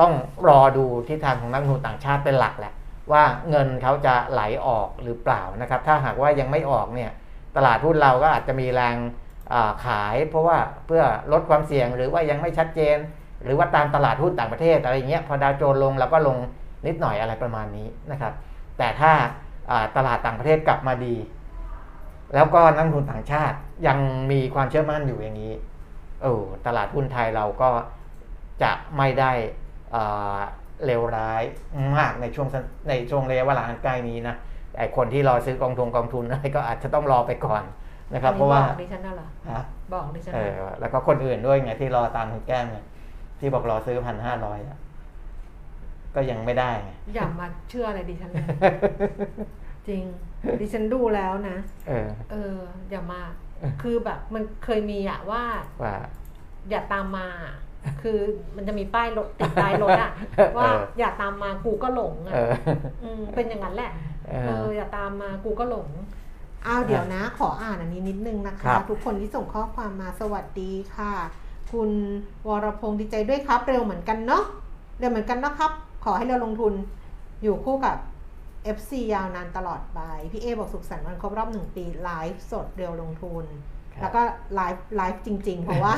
[0.00, 0.12] ต้อง
[0.48, 2.74] รอดูทิศทางของนักลงทุนต่างชาติเป็นหลักแหละ
[3.12, 7.10] ว่าเงินเขาจะไหลออกหรือเปล่านะครับ ถ้าหากว่ายังไม่ออกเนี่ย
[7.56, 8.96] ตลาดหุ้นเราก็อาจจะมีแรง
[9.84, 12.96] ขาย เพราะว่าเพื่อลดความเสี่ยงหรือว่ายังไม่ชัดเจน
[13.44, 16.36] หรือว่าตามตลาดหุ้นต่างประเทศอะไรอย่างเงี้ยพอดาวโจนลงเราก็ลง
[16.86, 18.32] นิดหน่อยอะไรประมาณนี้นะครับ
[18.78, 19.12] แต่ถ้า
[19.96, 21.16] ตลาดต่างประเทศกลับมาดี
[22.34, 23.98] แล้วก็นักลงทุนต่างชาติยัง
[24.32, 25.54] มีความเชื่อมั่นอยู่อย่างนี้
[26.22, 27.70] เออตลาดหุ้นไทยเราก็
[28.62, 29.32] จะไม่ได้
[29.92, 30.02] เอ่
[30.36, 30.38] อ
[30.86, 31.42] เลวร้าย
[31.96, 34.34] มากในช่วงสั้นในช่วงระยะเวลาอันใกล้นี้นะ
[34.78, 37.62] ไอคนที่รอซื้อกองทุนกองทุนอะไรก็อาจจะต้องรอไปก่อน
[38.14, 39.62] นะครับ เพราะว่าบอกดิฉันน่ะเหรอฮะ
[39.94, 42.78] บอกดิฉันเอน่ะอแล้วก็คนอื่นด้วยไงที่รอตามคุณแก้มไง
[43.40, 44.58] ที่บอกรอซื้อพันห้าร้อย
[46.14, 48.46] ก็ยังไม่ได้ไงอย่ามาเชื่ออะไรดิฉันเลย
[49.88, 50.02] จริง
[50.60, 51.56] ดิฉันดูแล้วนะ
[51.88, 52.56] เออ เออ
[52.90, 53.20] อย่ามา
[53.82, 55.44] คือแบบมันเคยมีอะว่า
[55.82, 55.96] ว่า
[56.70, 57.28] อย่าตามมา
[58.02, 58.18] คือ
[58.56, 60.68] มันจะมีป้ายรถติดป้ายรถอะเออว่า
[60.98, 62.52] อย่าตามมากูก็หลงอะเออ
[63.18, 63.92] มเป็นอย่างนั้นแหละ
[64.28, 65.88] เอเอออ อย่าตามมากูก็หลง
[66.66, 71.12] อ้าวเดี๋ยวนะ ขออ่านอันนี้นิดนึงนะครัคะบทุกคนที่ส่งข้อความมาสวัสดีค่ะ
[71.72, 71.90] คุณ
[72.48, 74.44] วรพงศ์ดีใจด้วยครับ เร็วเหมือนกันเนาะ
[74.98, 75.72] เร็วเหมือนกันนะครับ
[76.04, 76.72] ขอให้เราลงทุน
[77.42, 77.96] อยู่คู่กับ
[78.76, 80.00] FC ยาวนานตลอดไป
[80.32, 83.46] พี่เอบอกสุขสันต์วันครบรอบหนึ่งปีไลฟ์สดเร็วลงทุน
[83.94, 84.22] ครับแล้วก็
[84.54, 85.94] live live จริง ๆ เพราะว่า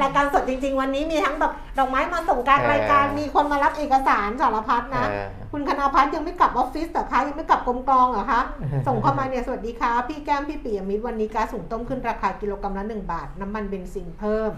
[0.00, 8.40] รายการสดจริง ๆ วันนี้มีทั้งแบบดอกไม้มาส่งกลางเออรายการมีคนมารับเอกสารสารพัดนะเออคุณคณาพัฒน์ยังไม่กลับออฟฟิศแต่คะยังไม่กลับกรมกองเหรอคะ
[8.86, 14.52] ส่งเข้ามาเนี่ยสวัสดีค่ะพี่แก้มพี่ปียมิตรวันนี้ก๊าซหุงต้มขึ้นราคากิโลกรัมละ1บาท น้ำมันเบนซินเพิ่ม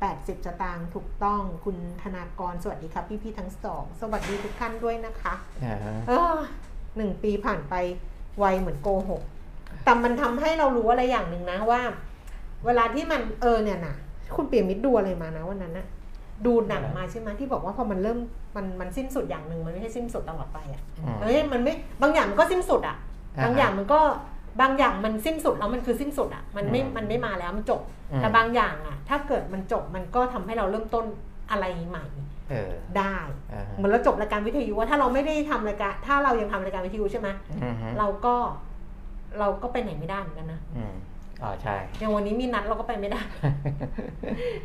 [0.00, 6.36] 80 สตางค์ถูกต้องคุณธนากรสวัสดีครับพี่พี่ๆทั้งสองสวัสดีทุกท่านด้วยนะคะเออเออ
[6.96, 7.74] หนึ่งปีผ่านไป
[8.38, 9.22] ไวเหมือนโกหก
[9.84, 11.80] แต่มันทำให้เรารู้อะไรอย่างหนึ่งนะว่า
[12.66, 13.94] เวลาที่มันเออเนี่ยนะ
[14.36, 15.86] คุณเปียมิตรดูอะไรมานะวันนั้นนะ
[16.46, 18.18] ดูหนังมาใช่ไหมที่บอกว่าพอมันเริ่ม
[18.56, 22.96] มันมันสิ้นสุดอย่างหนึ่งมันไม่ใช่สิ้นสุดตลอดไปอะอืมเอ้ยมันไม่บางอย่างมันก็สิ้นสุดอะ
[23.36, 24.00] อ่าบางอย่างมันก็
[24.60, 27.80] บางอย่างมันสิ้นสุดแล้วมันคือสิ้นสุดอะมันไม่อืมมันไม่มาแล้วมันจบ
[28.12, 31.04] อืม แต่บางอย่างอะถ้าเกิดมันจบมันก็ทำให้เราเริ่มต้น
[31.50, 32.04] อะไรใหม่
[32.50, 33.16] เออได้
[33.50, 38.34] เออเหมือนเราจบรายการวิทยุว่าถ้าเราไม่ได้ทำรายการถ้าเรายังทำรายการวิทยุใช่ไหมอืมฮึเราก็
[39.38, 40.94] เราก็ไปไหนไม่ได้เหมือนกันนะอืม
[41.42, 43.20] อ๋อใช่ อย่างวันนี้มีนัดเราก็ไปไม่ได้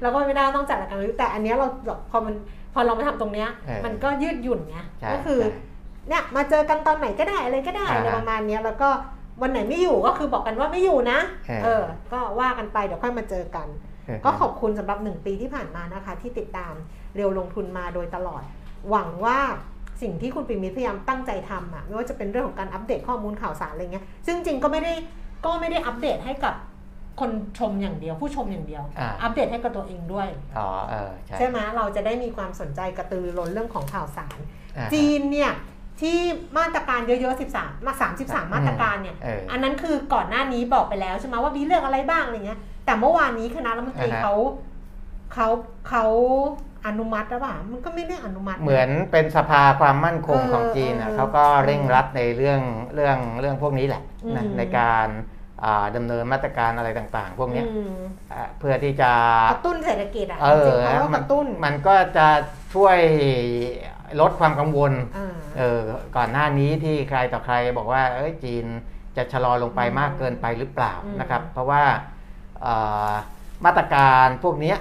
[0.01, 2.35] เราก็ไม่ได้ต้องจัดรายการวิทยุแต่อันเนี้ยเราแบบพอมัน
[2.73, 5.51] พอเรามาทำตรงเนี้ย เออมันก็ยืดหยุ่นไงใช่ก็คือใช่
[6.09, 8.89] เนี่ยมาเจอกันตอนไหนก็ได้อะไรก็ได้อ่าฮะ อะไรประมาณเนี้ยแล้วก็
[9.41, 13.67] วันไหนไม่อยู่ก็คือบอกกันว่าไม่อยู่นะ เออเออก็ว่ากันไปเดี๋ยวค่อยมาเจอกัน
[14.05, 16.73] เออก็ขอบคุณสำหรับหนึ่งปีที่ผ่านมานะคะ ที่ติดตาม
[17.15, 18.43] เร็วลงทุนมาโดยตลอด
[18.89, 19.39] หวังว่า
[20.01, 24.93] สิ่งที่คุณปิมิตรพยายามตั้งใจทำอะไม่ว่าจะเป็นเรื่องของการอัปเดตข้อมูลข่าวสารอะไรเงี้ย ซึ่งจริงก็ไม่ได้
[25.45, 26.55] ก็ไม่ได้อัปเดตให้กับ
[27.19, 34.37] คนชมอย่างเดียวผู้ชมอย่างเดียวอ่าอัปเดตให้กับตัวเองด้วยอ๋อเออใช่ใช่ไหมเราจะได้มีความสนใจกระตือรือร้นเรื่องของข่าวสาร
[34.77, 35.51] อ่าฮะจีนเนี่ย
[36.01, 36.17] ที่
[36.57, 44.35] มาตรการเยอะๆ 13 มา 33 มาตรการเนี่ยเอออันนั้นคือก่อนหน้านี้บอกไปแล้วใช่ไหมว่ามีเรื่องอะไรบ้างอะไรเงี้ย แต่เมื่อวานนี้คณะรัฐมนตรีอ่าฮะเขา
[45.33, 45.47] เขา
[45.89, 46.05] เขา
[46.87, 52.61] อนุมัติหรือเปล่ามันก็ไม่ได้อนุมัติะเหมือนเป็นสภาความมั่นคงเออของจีนนะเออเขาก็เร่งรัดในเรื่อง
[52.95, 54.03] เรื่องเรื่องพวกนี้แหละ
[54.35, 55.07] นะอืมในการ
[55.63, 57.95] อ่าดำเนินมาตรการอะไรต่างๆ พวกเนี้ยอืม
[58.33, 59.11] อ่าเพื่อที่จะ
[59.51, 62.27] กระตุ้นเศรษฐกิจอะเอจริองๆเขาก็มักระตุ้นมันก็จะ
[62.75, 62.97] ช่วย
[64.21, 65.24] ลดความกังวลอ่า
[65.57, 65.81] เออ
[66.17, 68.65] ก่อนหน้านี้ที่ใครต่อใครบอกว่าเอ้ยจีน
[69.17, 71.83] จะชะลอลงไปอืมมากเกินไปหรือเปล่าอืมนะครับ เพราะว่า
[72.61, 72.75] เอ่
[73.09, 73.11] อ
[73.65, 74.77] มาตรการพวกเนี้ย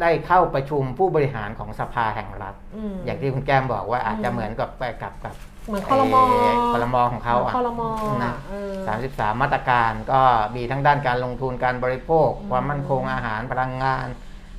[0.00, 5.34] ได้เข้าประชุมผู้บริหารของสภาแห่งรัฐอืมอย่างที่คุณแก้มบอกว่าอาจจะอืมเหมือนกับไปกับกับ
[5.68, 6.22] เหมือนคอรมอ
[6.72, 7.90] คอรมอของเขาอะคอรมอ
[8.24, 10.20] นะเออสามสิบสามมาตรการก็
[10.56, 14.06] มีทั้งด้านการลงทุนการบริโภคอืมความมั่นคงอาหารพลังงาน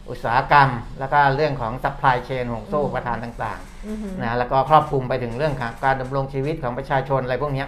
[0.10, 3.75] อุตสาหกรรม แล้วก็เรื่องของ supply chain ห่วงโซ่อืมประทานต่างอือหือๆ
[4.24, 7.68] นะแล้วก็ครอบคลุมไปถึงเรื่องของการดำรงชีวิตของประชาชนอะไรพวกเนี้ย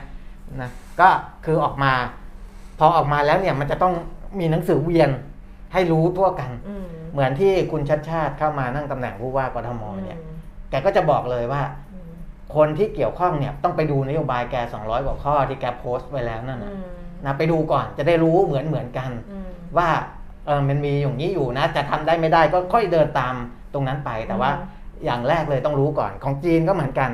[0.62, 1.10] นะก็
[1.46, 1.94] คือออกมา
[2.80, 3.94] พอออกมาแล้วเนี่ยมันจะต้อง
[4.40, 5.10] มีหนังสือเวียน
[5.74, 10.38] ให้รู้ทั่วกันอืมเหมือนที่คุณชัดชาติเข้ามานั่งตำแหน่งผู้ว่ากทมเนี่ยอืม
[10.70, 11.62] แกก็จะบอกเลยว่า
[11.94, 12.12] อืม
[12.56, 16.84] คนที่เกี่ยวข้องเนี่ยต้องไปดูนโยบายแก200กว่าข้อที่แกโพสต์ไว้แล้วนั่นอืนะม
[17.26, 19.90] นะไปดูก่อนจะได้รู้เหมือนเหมือนกันอืมว่า
[20.46, 23.34] เออมันมีอย่างนี้อยู่นะ จะทำได้ไม่ได้ก็ค่อยเดินตาม
[23.74, 24.52] ตรงนั้นไปแต่ว่า
[24.98, 27.12] อืมอย่างแรกเลยต้องรู้ก่อน ของจีนก็เหมือนกัน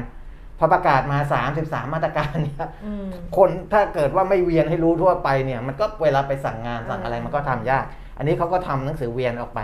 [0.60, 1.17] พอประกาศมา
[1.52, 7.86] 33 มาตรการเนี่ยอืมคนถ้าเกิดว่าไม่เวียนให้รู้ทั่วไปเนี่ย มันก็เวลาไปสั่งงานสั่งอะไรอืมมันก็ทำยาก
[8.17, 9.60] อันนี้เขาก็ทำหนังสือเวียนออกไป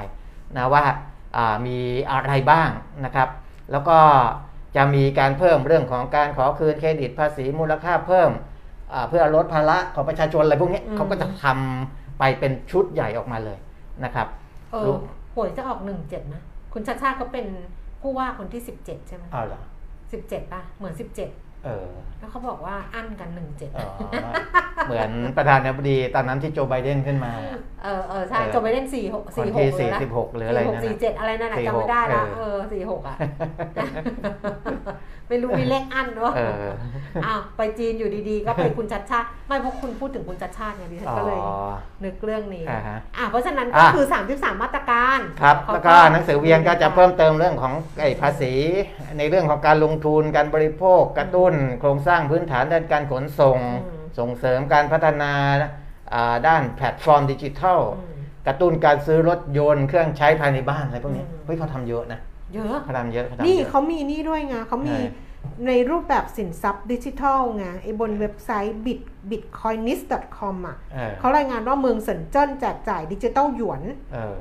[0.58, 0.84] นะว่า
[1.38, 1.78] อ่ามี
[2.12, 2.70] อะไรบ้าง
[3.06, 3.30] นะครับ
[3.72, 3.98] แล้วก็
[4.76, 8.32] จะมีการเพิ่มเรื่องของการขอคืนเครดิตภาษีมูลค่าเพิ่ม
[8.94, 13.58] อ่าเพื่อลดภาระของประชาชนอะไรพวกเนี้ยอืมเขาก็จะทำไปเป็นชุดใหญ่ออกมาเลย
[14.04, 14.28] นะครับ
[14.72, 14.98] เอรู้อ
[15.36, 16.42] หวยจะออกหนึ่งเจ็ดนะ
[16.74, 17.46] คุณชาชาติก็เป็น
[18.02, 19.62] ผู้ว่าคนที่สิบเจ็ดใช่ไหมเอาเหรอ
[20.12, 21.30] สิบเจ็ดป่ะ เหมือนสิบเจ็ด
[21.66, 21.88] เออ
[22.20, 23.90] แล้วเขาบอกว่าอั้นกันหนึ่งเจ็ดอ๋อ
[24.88, 33.16] เหมือนประธานาธิบดีตอนนั้นที่โจไบเดนขึ้นมาเเออเออใช่เออจบไปเล่นสี่หกคนสี่หที่กเลยนะ46หรืออะไรสี่หกนั่นสี่น่ะเจ็ดอะไรนั่นน่ะ46จำไม่ได้ละเออเออสี่หกอะ
[35.30, 36.74] ไม่รู้มีเลขอันด้วยเออ
[37.26, 41.40] อ้าวไปจีนอยู่ดีๆ ก็ไปคุณชัชชาติไม่เพราะคุณพูดถึงคุณชัชชาติไงดิฉันอ๋อก็เลย
[42.06, 48.54] นึกเรื่องนี้อ่าฮะอะเพราะฉะนั้นก็อะคือ 33 มาตรการครับเขาแล้วก็หนังสือเวียนก็จะเพิ่มเติมเรื่องของไอ้ภาษี
[49.18, 55.34] ในเรื่องของการลงทุนการบริโภคกระตุ้น โครงสร้างพื้นฐานด้านการขนส่งอืมส่งเสริมการพัฒนา
[56.14, 62.20] อ่าด้านแพลตฟอร์มดิจิทัลอืมกระตุ้นการซื้อรถยนต์เครื่องใช้ภายในบ้านอะไรพวกนี้อืมเฮ้ยเขาทำเยอะนะ
[62.54, 65.28] เยอะเขาทำเยอะเขาทำนี่เยอะเขามีนี่ด้วยไงเขามีใช่
[65.68, 73.82] ในรูปแบบสินทรัพย์ดิจิทัลไงไอ้บนเว็บไซต์ bit bitcoinist.com อะเออเขารายงานว่าเมืองเซินเจิ้นแจกจ่ายดิจิทัลหยวน
[74.14, 74.36] เออ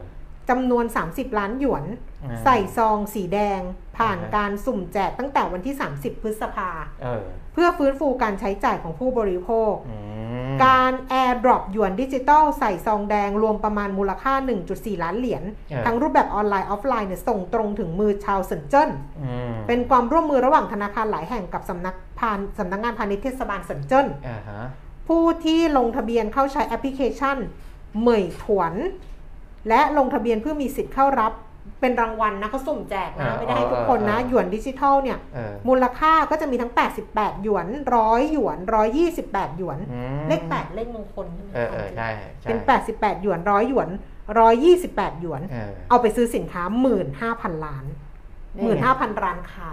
[0.48, 1.84] จำนวน 30 ล้านหยวน
[2.24, 3.60] อ่าใส่ซองสีแดง
[3.98, 6.70] ผ่านอ่าฮะการสุ่มแจกตั้งแต่วันที่ 30 พฤษภา
[7.02, 10.06] เออเพื่อฟื้นฟูการใช้จ่ายของผู้บริโภคอืม
[10.64, 14.34] การ AirDrop หยวนดิจิตอลใส่ซองแดงรวมประมาณมูลค่า
[14.68, 18.90] 1.4 ล้านเหรียญเออทั้งรูปแบบออนไลน์ออฟไลน์เนี่ยส่งตรงถึงมือชาวเซินเจิ้น
[19.20, 24.62] อืมเป็นความร่วมมือระหว่างธนาคารหลายแห่งกับสำนักพานสำนักงานพาณิชย์เทศบาลเซินเจิ้นอ่าฮะ
[25.08, 27.36] ผู้ที่ลงทะเบียนเข้าใช้แอปพลิเคชัน
[28.00, 28.74] เหมยถวน
[29.68, 31.32] และลงทะเบียนเพื่อมีสิทธิ์เข้ารับ
[31.80, 36.72] เป็นรางวัลนะเขาสุ่มแจกนะไม่ได้ให้ทุกคนนะหยวนดิจิทัลเนี่ยเออมูลค่าก็จะมีทั้ง
[37.06, 37.66] 88 หยวน
[37.98, 38.58] 100หยวน
[39.08, 42.08] 128หยวนอืมเลข8เลขมงคลใช่ไหมเออเออใช่
[42.40, 42.58] ใช่เป็น
[42.92, 43.88] 88 หยวน100หยวน
[44.54, 46.62] 128หยวนเออเอาไปซื้อสินค้า
[47.14, 47.84] 15,000ล้าน
[48.56, 49.72] นี่ไง15,000ร้านค้า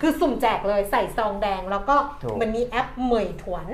[0.00, 3.66] คือสุ่มแจกเลยใส่ซองแดงแล้วก็ถูกมันมีแอปเหมยถวน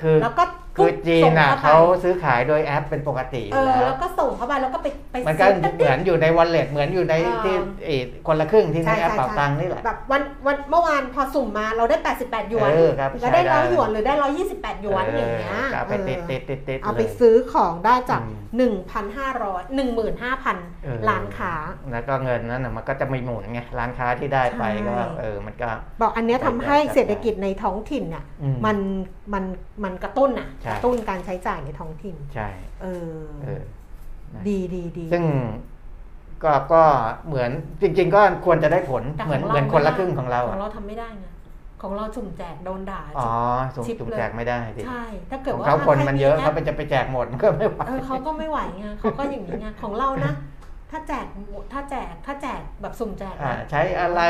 [0.00, 0.44] คือแล้วก็
[0.80, 14.14] คือจีนอะส่งเขาเข้าไปซื้อขายโดยแอปเป็นปกติอเอยู่อแล้แล้ววก็ส่งเข้าไปแล้วก็ไปไปมันก็ซื้เหมือนอยู่ใน wallet เหมือนอยู่ในเออที่ไอ้คนละครึ่งที่ในใช่แอปใช่เป๋าใช่ตังค์นี่แหละแบบวันวันเมื่อวานพอสุ่มมาเราได้ 88 หยวนเออครับแล้วได้ใช้ได้ร้อยหยวนหรือได้
[14.48, 18.90] 128 หยวนอย่างเงี้ยก็เอาไปเออติดติดติดติดเอาไปลยซื้อของได้จากอืม1,500
[20.84, 21.54] เออ15,000 ล้านค้า
[21.92, 25.68] แล้วก็เงินนั้นน่ะมันก็จะไม่หมุนไงร้านค้าที่ได้ไปใช่ก็เออมันก็
[26.00, 28.76] บอกอันเนี้ยทำให้ใช่ใช่เศรษฐกิจในท้องถิ่นเนี่ยอืมมัน
[29.32, 29.44] มัน
[29.84, 32.48] มันกระตุ้นอะใช่กระตุ้นการใช้จ่ายในท้องถิ่น ใช่
[32.82, 33.62] เออเออ
[34.34, 35.24] นะดีดีดีซึ่ง
[36.44, 36.82] ก็ก็
[37.26, 37.50] เหมือน
[37.82, 41.26] จริง ๆ ก็ควรจะได้ผลแต่เหมือนขงเหมือนราคนละไได้ครึ่งของเราขออะงเราทำไม่ได้ไง
[41.82, 43.30] ของเราสุ่มแจกโดนด่าอ๋อ
[43.74, 50.32] สุ่มชิปสุ่มเลยแจกไม่ได้ดิใช่ถ้าเกิดของว่าเขาคนมันเยอะใรเขาเป็นจะไปแจกหมดมันก็ไม่ไหวเออเขาก็ไม่ไหวไงเขาก็อย่างนี้ไงของเรานะ
[50.90, 51.26] ถ้าแจก
[51.72, 52.49] ถ้าแจกถ้าแจก
[52.80, 54.22] แบบสุ่มแจกอ่านะใช้อะไร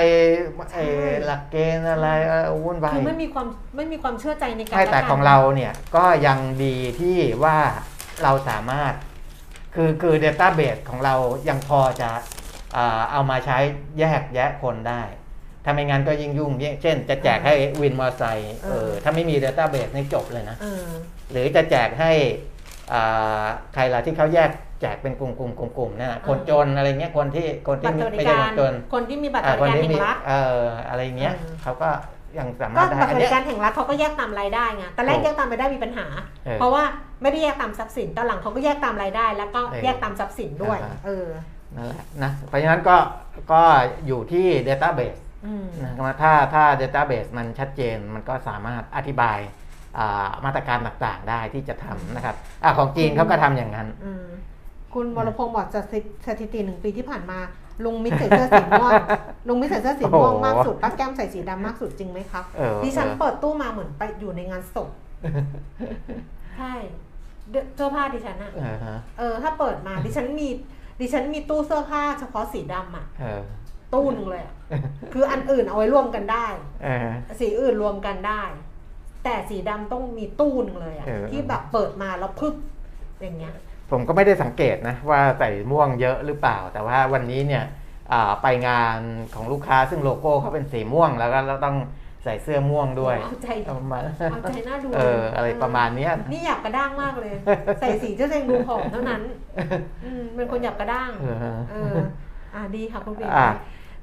[0.71, 7.59] ใช่เอ่อหลักเกณฑ์อะไรเอ่อวุ่นวายคือไม่มีความไม่มีความเชื่อใจในการใช่แต่ละกันของเราเนี่ยก็ยังดีที่ว่า
[8.23, 8.93] เราสามารถ
[9.75, 11.15] คือคือ Database ของเรา
[11.49, 12.11] ยังพอจะ
[12.77, 13.59] อ่าเอามาใช้
[13.99, 15.03] แยกแยะคนได้
[15.65, 20.87] ถ้าไม่งั้นก็ยิ่งยุ่ง เช่น จะแจกให้วินมอเตอร์ไซค์เออถ้าไม่มี Database นี่จบเลยนะเออ
[21.31, 22.13] หรือจะแจกให้
[22.93, 31.89] อ่าใครล่ะที่เขาแยก แจกเป็นกลุ่มกลุ่มกลุ่มกลุ่มๆนั่นน่ะคนจนอะไรเงี้ยคนที่คนบัที่ตรสวัสดิไม่ใช่กาครนจนคนที่มีบัตรสอ่าวัสคนดิการที่แห่มีงรัฐเอ่ออะไรเงี้ยเออเขาก็
[32.39, 36.07] ยังสามาก็รถได้บัตรสอันวัสเนี้ดิยการแห่งรัฐเขาก็แยกตามรายได้ไงตอนแรกถูกแยกตามรายได้มีปัญหา
[36.45, 36.85] เออเพราะว่า
[37.23, 41.29] ไม่ได้แยกตามทรัพย์สินตอนหลังเขาก็แยกตามรายได้ แล้วก็เออแยกตามทรัพย์สินด้วยอ่าเออ
[41.77, 42.97] นั่นแหละนะเพราะฉะนั้นก็
[43.53, 43.63] ก็
[44.07, 49.39] อยู่ที่ Database อืมนะครับถ้าถ้า Database มันชัดเจนมันก็สามารถอธิบาย
[49.99, 54.25] อ่ามาตรการต่างๆได้ที่จะทำนะครับอะของจีนเขาก็ทำอย่างนั้นอืม
[54.95, 55.85] คุณวรพงศ์บอกจาก
[56.27, 57.39] สถิติหนึ่งปีที่ผ่านมา
[57.85, 58.93] ลุงมิตรใส่เสื้อสีม่วง
[59.49, 64.89] ลุงมิตรใส่เสื้อสีม่วงโอ้โหมากสุดป้าแก้มใส่สีดำมากสุดจริงไหมครับเออดิฉันเออเปิดตู้มาเหมือนไปอยู่ในงานศพ
[66.57, 66.75] ใช่
[67.51, 70.49] เดเสื้อผ้าดิฉันอะเออฮะเออ ถ้าเปิดมาดิฉันมี
[71.01, 73.43] ดิฉันมีตู้เสื้อผ้าเฉพาะสีดำอะเออ
[73.95, 74.55] ตู้หนึงเลยอะ
[75.13, 76.47] คืออันอื่นเอาไว้รวมกันได้
[76.85, 77.09] เออ
[77.41, 78.43] สีอื่นรวมกันได้
[79.25, 82.55] แต่สีดำต้องมีตู้หนึงเลยอะเออที่แบบเปิดมาแล้วพึบ
[83.23, 83.55] อย่างเงี้ย
[83.91, 87.65] ผมก็ไม่ได้สังเกตนะว่าใส่ม่วงเยอะหรือเปล่า แต่ว่าวันนี้เนี่ย
[88.13, 88.99] อ่าไปงาน
[89.35, 91.77] ของลูกค้าซึ่งโลโก้เขาเป็นสีม่วงแล้วก็เราต้อง
[92.25, 97.35] ใส่เสื้อม่วงด้วยเอาใจประมาณเอาใจน่าดูเอออะไรประมาณเนี้ยนะนี่อยากกระด้างมากเลย
[97.81, 99.23] ใส่สีเจ้าเองดูผอมเท่านั้น
[100.05, 101.37] อืมเป็นคนอยากกระด้างเออ
[101.71, 101.97] เออ
[102.55, 103.51] อ่าดีค่ะคุณปิ่นอะ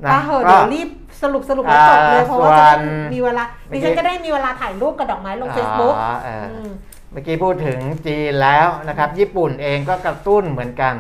[0.03, 0.89] นะอะเหอะก็เดี๋ยวรีบ
[1.21, 10.95] สรุปสรุปแล้วจบเลยอ่าเพราะว่าจะได้ส่วนมีเวลาเมื่ดิอกี้ฉันจะได้มีเวลาถ่ายรูปกับดอกไม้ลง Facebook อ๋อเอออมเมื่อกี้พูดถึงจีนแล้วนะครับ ญี่ปุ่นเองก็กระตุ้นเหมือนกัน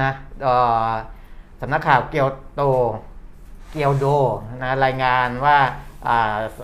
[0.00, 0.10] นะ
[0.42, 0.54] เอ่
[0.86, 0.90] อ
[1.60, 2.62] สำนักข่าวเกียวโต
[3.70, 4.06] เกียวโด
[4.62, 5.58] นะรายงานว่า
[6.06, 6.58] อ่าส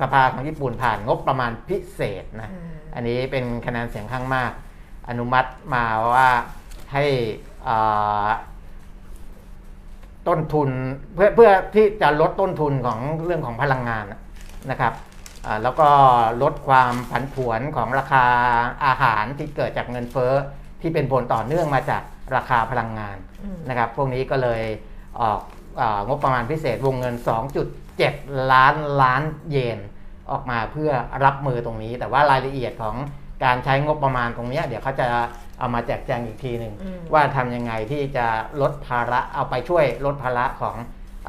[0.00, 4.52] สภาของญี่ปุ่นผ่านงบประมาณพิเศษนะอืมอันนี้เป็นคะแนนเสียงข้างมาก
[5.08, 5.84] อนุมัติมา
[6.14, 6.30] ว่า
[6.92, 7.04] ให้
[7.68, 8.28] อ่า
[10.28, 10.70] ต้นทุน
[11.14, 14.04] เพื่อเพื่อที่จะลดต้นทุนของเรื่องของพลังงาน
[14.70, 15.13] นะครับอ่า
[15.62, 15.88] แล้วก็
[16.42, 18.26] ลดความผันผวนของราคา
[18.86, 20.32] อาหารที่เกิดจากเงินเฟ้อ
[20.80, 22.02] ที่เป็นผลต่อเนื่องมาจาก
[22.34, 24.62] ราคาพลังงานอืมนะครับ พวกนี้ก็เลย
[25.20, 25.40] ออก
[25.76, 27.14] เอ่องบประมาณพิเศษวงเงิน
[27.82, 29.78] 2.7 ล้านล้านเยน
[30.30, 30.90] ออกมาเพื่อ
[31.24, 32.96] รับมือตรงนี้ แต่ว่ารายละเอียดของ
[33.44, 35.06] การใช้งบประมาณตรงเนี้ยเดี๋ยวเขาจะ
[35.58, 38.26] เอามาแจกแจงอีกทีหนึ่งอืมว่าทำยังไงที่จะ
[38.60, 40.76] ลดภาระเอาไปช่วยลดภาระของ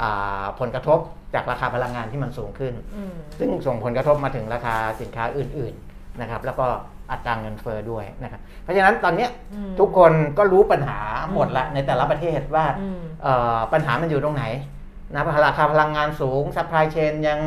[0.02, 1.00] อาผลกระทบ
[1.36, 6.66] จากราคาพลังงานที่มันสูงขึ้นอืมซึ่งส่งผลกระทบมาถึงราคาสินค้าอื่นๆนะครับ แล้วก็
[7.12, 11.00] อัตราเงินเฟ้อด้วยนะครับ เพราะฉะนั้นตอนเนี้ยอืมทุกคนก็รู้ปัญหา
[11.34, 14.46] หมดละในแต่ละประเทศว่าอืมเอ่อปัญหามันอยู่ตรงไหน
[15.14, 17.40] นะราคาพลังงานสูง supply chain ยัง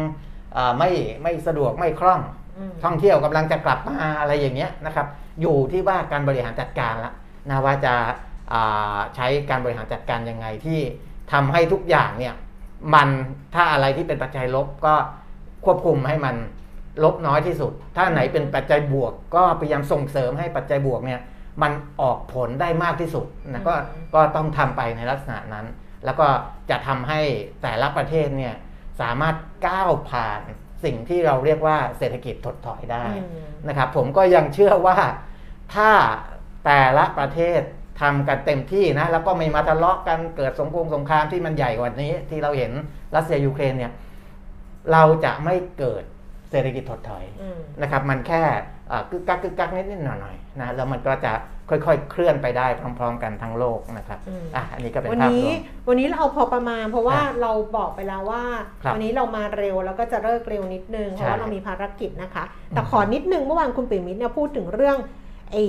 [0.55, 0.91] เอ่อไม่
[1.23, 2.21] ไม่สะดวกไม่คล่อง
[2.59, 5.07] อืมท่องเที่ยวกำลังจะกลับมาอะไรอย่างเงี้ยนะครับ
[5.41, 7.13] อยู่ที่ว่าการบริหารจัดการละ
[7.49, 7.95] นะว่าจะ
[8.53, 10.81] อ่าใช้การบริหารจัดการยังไงที่
[11.33, 12.35] ทำให้ทุกอย่างเนี่ย
[12.95, 13.09] มัน
[13.55, 14.95] ถ้าอะไรที่เป็นปัจจัยลบก็
[15.65, 16.37] ควบคุมให้มัน
[17.05, 21.21] ลบน้อยที่สุด ถ้าไหนเป็นปัจจัยบวก ก็พยายามส่งเสริมให้ปัจจัยบวกเนี่ย
[21.63, 25.67] มันออกผลได้มากที่สุดนะก็อืมก็ต้องทำไปในลักษณะนั้น
[26.05, 26.27] แล้วก็
[26.71, 27.21] จะทำให้
[27.63, 28.55] แต่ละประเทศเนี่ย
[29.01, 29.37] สามารถ
[29.69, 30.41] ก้าวผ่าน
[30.85, 34.99] สิ่งที่เราเรียกว่าเศรษฐกิจถดถอยได้อืมนะครับผมก็ยังเชื่อว่า
[35.75, 35.91] ถ้า
[36.67, 37.61] แต่ละประเทศ
[38.01, 42.73] ทำกันเต็มที่นะแล้วก็ไม่มาทะเลาะกันเกิดสงครามสงครามที่มันใหญ่กว่านี้ ที่เราเห็น
[43.17, 43.93] รัสเซียยูเครนเนี่ย
[44.93, 46.03] เราจะไม่เกิด
[46.51, 48.43] เศรษฐกิจถดถอยอืมนะครับ มันแค่
[48.91, 51.33] อ่ากึกกักกึกกักนิดนิดหน่อยหน่อยๆนะแล้วมันก็จะ
[51.71, 52.67] ค่อยๆ เคลื่อนไปได้
[52.99, 58.43] พร้อม ๆ กันทั้งโลกนะครับอืมอะอันนี้ก็เป็นวันภาพรนี้วมวันนี้เราเอาพอประมาณ เพราะว่าอะเราบอกไปแล้วว่า
[58.83, 64.97] ครับวันนี้เรามาเร็วแล้วก็จะเลิกเร็วนิดนึงเพใช่ราะว่าเรามีภารกิจนะคะ แต่อืมขอนิดนึงเมื่อวานคุณปิ่มมิตรเนี่ยพูดถึงเรื่อง
[65.51, 65.65] ไอ้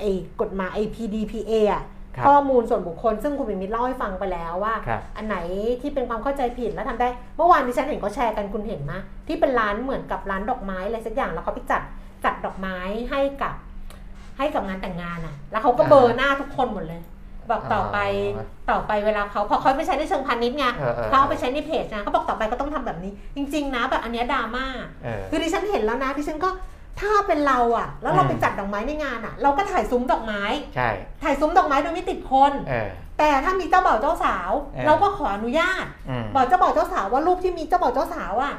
[0.00, 0.10] ไอ้
[0.40, 1.84] กฎหมายไอ้ PDPA อะ
[2.16, 5.36] ครับข้อมูลส่วนบุคคล ซึ่งคุณปิ่มมิตรเล่าให้ฟังไปแล้วว่าครับอันไหน
[5.80, 8.92] ที่เป็นความเข้าใจผิดแล้วทำได้ เมื่อวานดิฉันเห็นเขาแชร์กันคุณเห็นไหม
[9.28, 11.82] ที่เป็นร้านเหมือนกับร้านดอกไม้อะไรสักอย่างแล้วเขาไปจัด
[12.24, 12.78] จัดดอกไม้
[13.10, 13.54] ให้กับ
[14.38, 17.00] ให้กับงานแต่งงานอะ แล้วเขาก็เบลอร์หน้าทุกคนหมดเลย
[17.50, 17.98] บอกต่อไป
[18.36, 24.66] อ๋อต่อไปเวลาเขาพอเขาไปใช้ในเชิงพาณิชย์ไงเออเออเขาเอาไปใช้ในเพจนะเขาบอกต่อไปก็ต้องทำแบบนี้ จริง ๆ นะแบบอันเนี้ยดราม่า
[25.04, 26.48] เออคือดิฉันเห็นแล้วนะดิฉันก็
[27.00, 30.42] ถ้าเป็นเราอะ แล้วเราอืมไปจัดดอกไม้ในงานอะ เราก็ถ่ายซุ้มดอกไม้
[30.74, 30.88] ใช่
[31.22, 38.54] ถ่ายซุ้มดอกไม้โดยไม่ติดคนเออแต่ถ้ามีเจ้าบ่าวเจ้าสาวเออเราก็ขออนุญาตอืมบอกเจ้าบ่าวเจ้าสาวว่ารูปที่มีเจ้าบ่าวเจ้าสาวอะ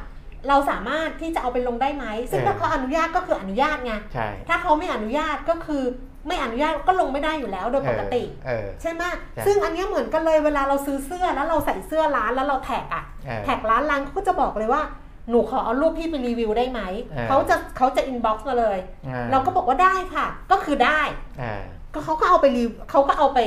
[0.49, 5.83] เราสามารถที่จะเอาไปลงได้ไหม ซึ่งเออถ้าเขาอนุญาตก็คืออนุญาตไงใช่ถ้าเขาไม่อนุญาตก็คือ
[6.27, 9.03] ไม่อนุญาตก็ลงไม่ได้อยู่แล้วโดยปกติเออใช่ไหม
[9.35, 14.81] ใช่ซึ่งอันเนี้ยเหมือนกันเลยเวลาเราซื้อเสื้อแล้วเราใส่เสื้อร้านแล้วเราแท็กอะเออแท็กร้านร้านเขาก็จะบอกเลยว่า
[15.29, 21.01] หนูขอเอารูปพี่ไปรีวิวได้ไหมเออเขาจะเขาจะ inbox มาเลยออเราก็บอกว่าได้ค่ะ ก็คือได้
[21.39, 21.61] เออ
[21.93, 23.39] ก็เขาก็เอาไปรีวเขาก็เอาไป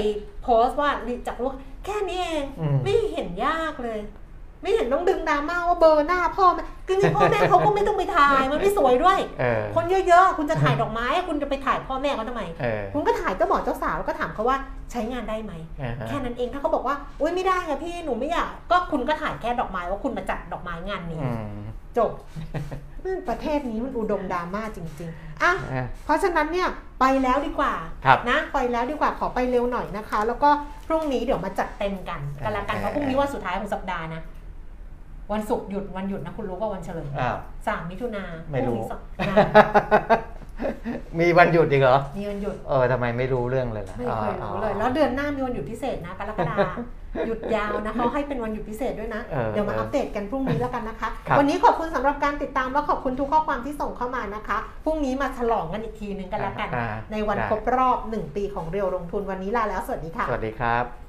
[0.43, 0.91] โพสต์ว่า
[1.27, 1.53] จากรูป
[1.85, 4.01] แค่นี้เองอืมไม่เห็นยากเลย
[4.63, 14.57] ไม่เห็นต้องดึงดราม่าว่าเบลอหน้าพ่อแม่คือนี่พ่อแม่เขาก็ไม่ต้องไปถ่ายมันไม่สวยด้วยเออคนเยอะๆ คุณจะถ่ายดอกไม้ คุณจะไปถ่ายพ่อแม่เขาทำไมเออคุณก็ถ่ายเจ้าบ่าวเจ้าสาวแล้วก็ถามเขาว่า
[14.93, 21.64] ใช้งานได้ไหมเออแค่นั้นเองถ้าเขาบอกว่าอุ้ยไม่ได้ค่ะพี่หนูไม่อยากก็คุณก็ถ่ายแค่ดอกไม้ว่าคุณมาจัดดอกไม้งานนี้อืม
[21.99, 22.11] จบ
[23.05, 26.69] มันประเทศนี้มันอุดมดราม่าจริงๆอะเออเพราะฉะนั้นเนี่ย
[27.01, 27.75] ไปแล้วดีกว่า
[28.07, 30.51] ครับนะไปแล้วดีกว่าขอไปเร็วหน่อยนะคะ แล้วก็
[30.87, 34.23] พรุ่งนี้เดี๋ยวมาจัดเต็มกันกันละกันเออเพราะพรุ่งนี้วันสุดท้ายของสัปดาห์นะ
[35.33, 39.37] วันศุกร์หยุดวันหยุดนะคุณรู้ว่าวันเฉลิมอ้าวสามมิถุนาไม่รู้พงนี้สัปดาห์
[41.21, 46.57] มีวันหยุดอีกเหรอ มีวันหยุด เออทำไมไม่รู้เรื่องเลยล่ะ ไม่เคยรู้เลยอ๋อแล้วเดือนหน้ามีวันหยุดพิเศษนะกรกฎา
[47.27, 61.04] หยุดยาวนะเขาให้เป็นวันหยุดพิเศษด้วยนะเออเดี๋ยวมาอัปเดตกันพรุ่งนี้แล้วกันนะคะครับวันนี้ขอบคุณสำหรับการติดตามและขอบคุณทุกข้อความที่ส่งเข้ามานะคะ พรุ่งนี้มาฉลองกันอีกทีหนึ่งกันละกันอ่าในวันได้ครบรอบ 1 ปีของเรียวลงทุนวันนี้ลาแล้วสวัสดีค่ะ สวัสดีครับ